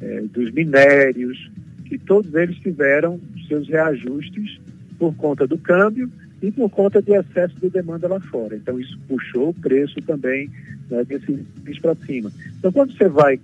eh, 0.00 0.24
dos 0.32 0.50
minérios, 0.52 1.50
que 1.84 1.98
todos 1.98 2.34
eles 2.34 2.56
tiveram 2.56 3.20
seus 3.46 3.68
reajustes 3.68 4.60
por 4.98 5.14
conta 5.14 5.46
do 5.46 5.58
câmbio 5.58 6.10
e 6.42 6.50
por 6.50 6.68
conta 6.68 7.00
de 7.00 7.12
excesso 7.12 7.54
de 7.60 7.70
demanda 7.70 8.08
lá 8.08 8.18
fora. 8.18 8.56
Então, 8.56 8.78
isso 8.80 8.98
puxou 9.06 9.50
o 9.50 9.54
preço 9.54 10.00
também 10.02 10.50
né, 10.90 11.04
desse 11.04 11.80
para 11.80 11.94
cima. 11.94 12.32
Então, 12.58 12.72
quando 12.72 12.96
você 12.96 13.08
vai 13.08 13.38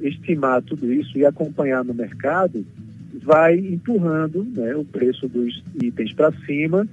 estimar 0.00 0.62
tudo 0.62 0.92
isso 0.92 1.16
e 1.16 1.24
acompanhar 1.24 1.84
no 1.84 1.94
mercado, 1.94 2.64
vai 3.22 3.56
empurrando 3.56 4.44
né, 4.44 4.74
o 4.74 4.84
preço 4.84 5.28
dos 5.28 5.62
itens 5.80 6.12
para 6.12 6.32
cima, 6.44 6.86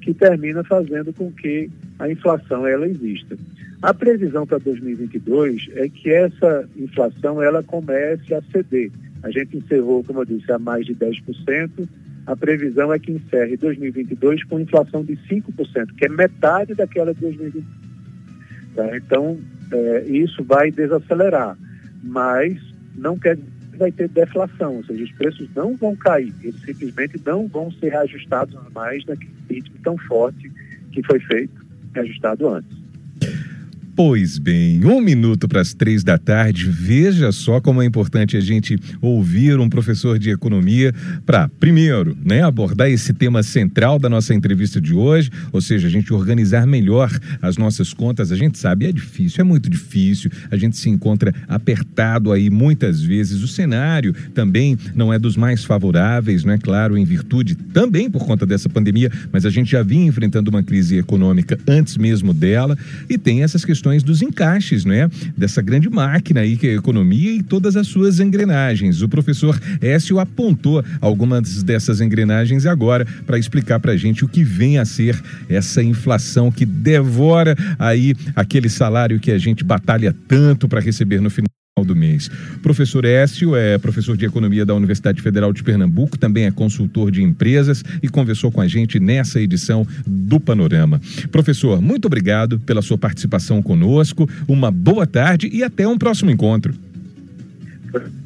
que 0.00 0.12
termina 0.12 0.64
fazendo 0.64 1.12
com 1.12 1.30
que 1.30 1.70
a 1.98 2.08
inflação 2.08 2.66
ela 2.66 2.86
exista. 2.86 3.36
A 3.82 3.92
previsão 3.92 4.46
para 4.46 4.58
2022 4.58 5.68
é 5.74 5.88
que 5.88 6.10
essa 6.10 6.68
inflação 6.76 7.42
ela 7.42 7.62
comece 7.62 8.32
a 8.34 8.42
ceder. 8.50 8.90
A 9.22 9.30
gente 9.30 9.56
encerrou, 9.56 10.02
como 10.04 10.20
eu 10.20 10.24
disse, 10.24 10.50
a 10.52 10.58
mais 10.58 10.86
de 10.86 10.94
10%, 10.94 11.88
a 12.26 12.34
previsão 12.34 12.92
é 12.92 12.98
que 12.98 13.12
encerre 13.12 13.56
2022 13.56 14.44
com 14.44 14.58
inflação 14.58 15.04
de 15.04 15.16
5%, 15.16 15.94
que 15.96 16.06
é 16.06 16.08
metade 16.08 16.74
daquela 16.74 17.12
de 17.12 17.20
2020. 17.20 17.64
Tá? 18.74 18.96
Então, 18.96 19.38
é, 19.70 20.04
isso 20.08 20.42
vai 20.42 20.70
desacelerar, 20.70 21.56
mas 22.02 22.58
não 22.96 23.18
quer 23.18 23.38
vai 23.76 23.90
ter 23.90 24.08
deflação, 24.08 24.76
ou 24.76 24.84
seja, 24.84 25.02
os 25.02 25.12
preços 25.12 25.48
não 25.52 25.76
vão 25.76 25.96
cair, 25.96 26.32
eles 26.44 26.60
simplesmente 26.60 27.20
não 27.26 27.48
vão 27.48 27.72
ser 27.72 27.88
reajustados 27.88 28.56
mais 28.72 29.04
naquele 29.04 29.32
ritmo 29.50 29.76
tão 29.82 29.98
forte 29.98 30.48
que 30.92 31.02
foi 31.02 31.18
feito, 31.18 31.63
ajustado 32.00 32.54
antes. 32.54 32.83
Pois 33.96 34.38
bem, 34.38 34.84
um 34.84 35.00
minuto 35.00 35.46
para 35.46 35.60
as 35.60 35.72
três 35.72 36.02
da 36.02 36.18
tarde. 36.18 36.68
Veja 36.68 37.30
só 37.30 37.60
como 37.60 37.80
é 37.80 37.84
importante 37.84 38.36
a 38.36 38.40
gente 38.40 38.76
ouvir 39.00 39.56
um 39.60 39.68
professor 39.68 40.18
de 40.18 40.30
economia 40.30 40.92
para, 41.24 41.48
primeiro, 41.60 42.18
né, 42.24 42.42
abordar 42.42 42.90
esse 42.90 43.12
tema 43.12 43.40
central 43.44 44.00
da 44.00 44.08
nossa 44.08 44.34
entrevista 44.34 44.80
de 44.80 44.92
hoje, 44.92 45.30
ou 45.52 45.60
seja, 45.60 45.86
a 45.86 45.90
gente 45.90 46.12
organizar 46.12 46.66
melhor 46.66 47.08
as 47.40 47.56
nossas 47.56 47.94
contas. 47.94 48.32
A 48.32 48.36
gente 48.36 48.58
sabe, 48.58 48.86
é 48.86 48.90
difícil, 48.90 49.42
é 49.42 49.44
muito 49.44 49.70
difícil. 49.70 50.28
A 50.50 50.56
gente 50.56 50.76
se 50.76 50.90
encontra 50.90 51.32
apertado 51.46 52.32
aí 52.32 52.50
muitas 52.50 53.00
vezes. 53.00 53.44
O 53.44 53.48
cenário 53.48 54.12
também 54.34 54.76
não 54.92 55.12
é 55.12 55.20
dos 55.20 55.36
mais 55.36 55.64
favoráveis, 55.64 56.42
não 56.42 56.52
é 56.52 56.58
claro, 56.58 56.98
em 56.98 57.04
virtude 57.04 57.54
também 57.54 58.10
por 58.10 58.26
conta 58.26 58.44
dessa 58.44 58.68
pandemia, 58.68 59.08
mas 59.30 59.46
a 59.46 59.50
gente 59.50 59.70
já 59.70 59.84
vinha 59.84 60.04
enfrentando 60.04 60.50
uma 60.50 60.64
crise 60.64 60.96
econômica 60.96 61.56
antes 61.64 61.96
mesmo 61.96 62.34
dela 62.34 62.76
e 63.08 63.16
tem 63.16 63.44
essas 63.44 63.64
questões 63.64 63.83
questões 63.84 64.02
dos 64.02 64.22
encaixes, 64.22 64.84
né? 64.86 65.10
Dessa 65.36 65.60
grande 65.60 65.90
máquina 65.90 66.40
aí 66.40 66.56
que 66.56 66.68
é 66.68 66.70
a 66.70 66.76
economia 66.76 67.32
e 67.32 67.42
todas 67.42 67.76
as 67.76 67.86
suas 67.86 68.18
engrenagens. 68.18 69.02
O 69.02 69.08
professor 69.08 69.60
Écio 69.80 70.18
apontou 70.18 70.82
algumas 71.02 71.62
dessas 71.62 72.00
engrenagens 72.00 72.64
agora 72.64 73.06
para 73.26 73.38
explicar 73.38 73.78
para 73.78 73.92
a 73.92 73.96
gente 73.96 74.24
o 74.24 74.28
que 74.28 74.42
vem 74.42 74.78
a 74.78 74.86
ser 74.86 75.20
essa 75.50 75.82
inflação 75.82 76.50
que 76.50 76.64
devora 76.64 77.54
aí 77.78 78.14
aquele 78.34 78.70
salário 78.70 79.20
que 79.20 79.30
a 79.30 79.38
gente 79.38 79.62
batalha 79.62 80.14
tanto 80.26 80.66
para 80.66 80.80
receber 80.80 81.20
no 81.20 81.28
final 81.84 81.86
do 81.86 81.94
mês. 81.94 82.28
Professor 82.62 83.04
Écio 83.04 83.54
é 83.54 83.78
professor 83.78 84.16
de 84.16 84.24
Economia 84.24 84.64
da 84.64 84.74
Universidade 84.74 85.20
Federal 85.20 85.52
de 85.52 85.62
Pernambuco, 85.62 86.18
também 86.18 86.46
é 86.46 86.50
consultor 86.50 87.10
de 87.10 87.22
empresas 87.22 87.84
e 88.02 88.08
conversou 88.08 88.50
com 88.50 88.60
a 88.60 88.66
gente 88.66 88.98
nessa 88.98 89.40
edição 89.40 89.86
do 90.06 90.40
Panorama. 90.40 91.00
Professor, 91.30 91.80
muito 91.80 92.06
obrigado 92.06 92.58
pela 92.58 92.82
sua 92.82 92.98
participação 92.98 93.62
conosco, 93.62 94.28
uma 94.48 94.70
boa 94.70 95.06
tarde 95.06 95.48
e 95.52 95.62
até 95.62 95.86
um 95.86 95.98
próximo 95.98 96.30
encontro. 96.30 96.74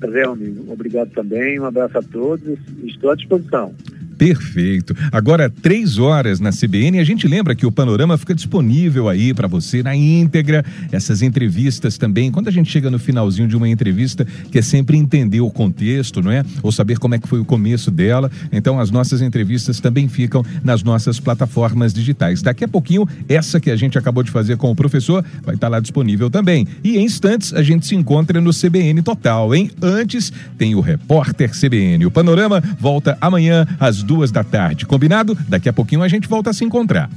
Prazer, 0.01 0.27
amigo. 0.27 0.73
Obrigado 0.73 1.11
também, 1.11 1.61
um 1.61 1.67
abraço 1.67 1.99
a 1.99 2.03
todos, 2.03 2.59
estou 2.85 3.11
à 3.11 3.15
disposição. 3.15 3.75
Perfeito. 4.19 4.97
Agora, 5.13 5.49
três 5.49 5.99
horas 5.99 6.41
na 6.41 6.51
CBN. 6.51 6.99
A 6.99 7.05
gente 7.05 7.29
lembra 7.29 7.55
que 7.55 7.65
o 7.65 7.71
Panorama 7.71 8.19
fica 8.19 8.35
disponível 8.35 9.09
aí 9.09 9.33
para 9.33 9.47
você 9.47 9.81
na 9.81 9.95
íntegra. 9.95 10.65
Essas 10.91 11.23
entrevistas 11.23 11.97
também. 11.97 12.33
Quando 12.33 12.49
a 12.49 12.51
gente 12.51 12.69
chega 12.69 12.91
no 12.91 12.99
finalzinho 12.99 13.47
de 13.47 13.57
uma 13.57 13.69
entrevista, 13.69 14.27
que 14.51 14.59
é 14.59 14.63
sempre 14.63 14.97
entender 14.97 15.41
o 15.41 15.51
contexto, 15.51 16.21
não 16.21 16.33
é? 16.33 16.45
Ou 16.65 16.73
saber 16.73 16.99
como 16.99 17.15
é 17.15 17.19
que 17.19 17.29
foi 17.29 17.39
o 17.39 17.45
começo 17.45 17.93
dela. 17.93 18.29
Então, 18.51 18.81
as 18.81 18.91
nossas 18.91 19.23
entrevistas 19.23 19.79
também 19.79 20.09
ficam 20.09 20.45
nas 20.65 20.83
nossas 20.83 21.21
plataformas 21.21 21.95
digitais. 21.95 22.43
Daqui 22.43 22.65
a 22.65 22.69
pouquinho, 22.69 23.07
essa 23.29 23.61
que 23.61 23.71
a 23.71 23.77
gente 23.77 23.97
acabou 23.97 24.25
de 24.25 24.33
fazer 24.33 24.57
com 24.57 24.71
o 24.71 24.75
professor 24.75 25.25
vai 25.45 25.55
estar 25.55 25.69
lá 25.69 25.79
disponível 25.79 26.29
também. 26.29 26.67
E 26.83 26.99
em 26.99 27.05
instantes, 27.05 27.53
a 27.53 27.63
gente 27.63 27.87
se 27.87 27.95
encontra 27.95 28.41
no 28.41 28.51
CBN 28.51 29.01
Total, 29.03 29.55
hein? 29.55 29.71
Antes, 29.81 30.33
tem 30.57 30.75
o 30.75 30.81
Repórter 30.81 31.53
CBN. 31.53 32.07
O 32.07 32.11
Panorama 32.11 32.61
volta 32.81 33.17
amanhã 33.21 33.65
às 33.79 34.03
duas 34.09 34.33
da 34.33 34.43
tarde. 34.43 34.87
Combinado? 34.87 35.37
Daqui 35.47 35.69
a 35.69 35.73
pouquinho 35.73 36.03
a 36.03 36.09
gente 36.09 36.27
volta 36.27 36.49
a 36.49 36.53
se 36.55 36.65
encontrar. 36.65 37.11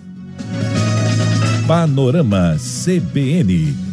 Panorama 1.65 2.58
CBN 2.60 3.89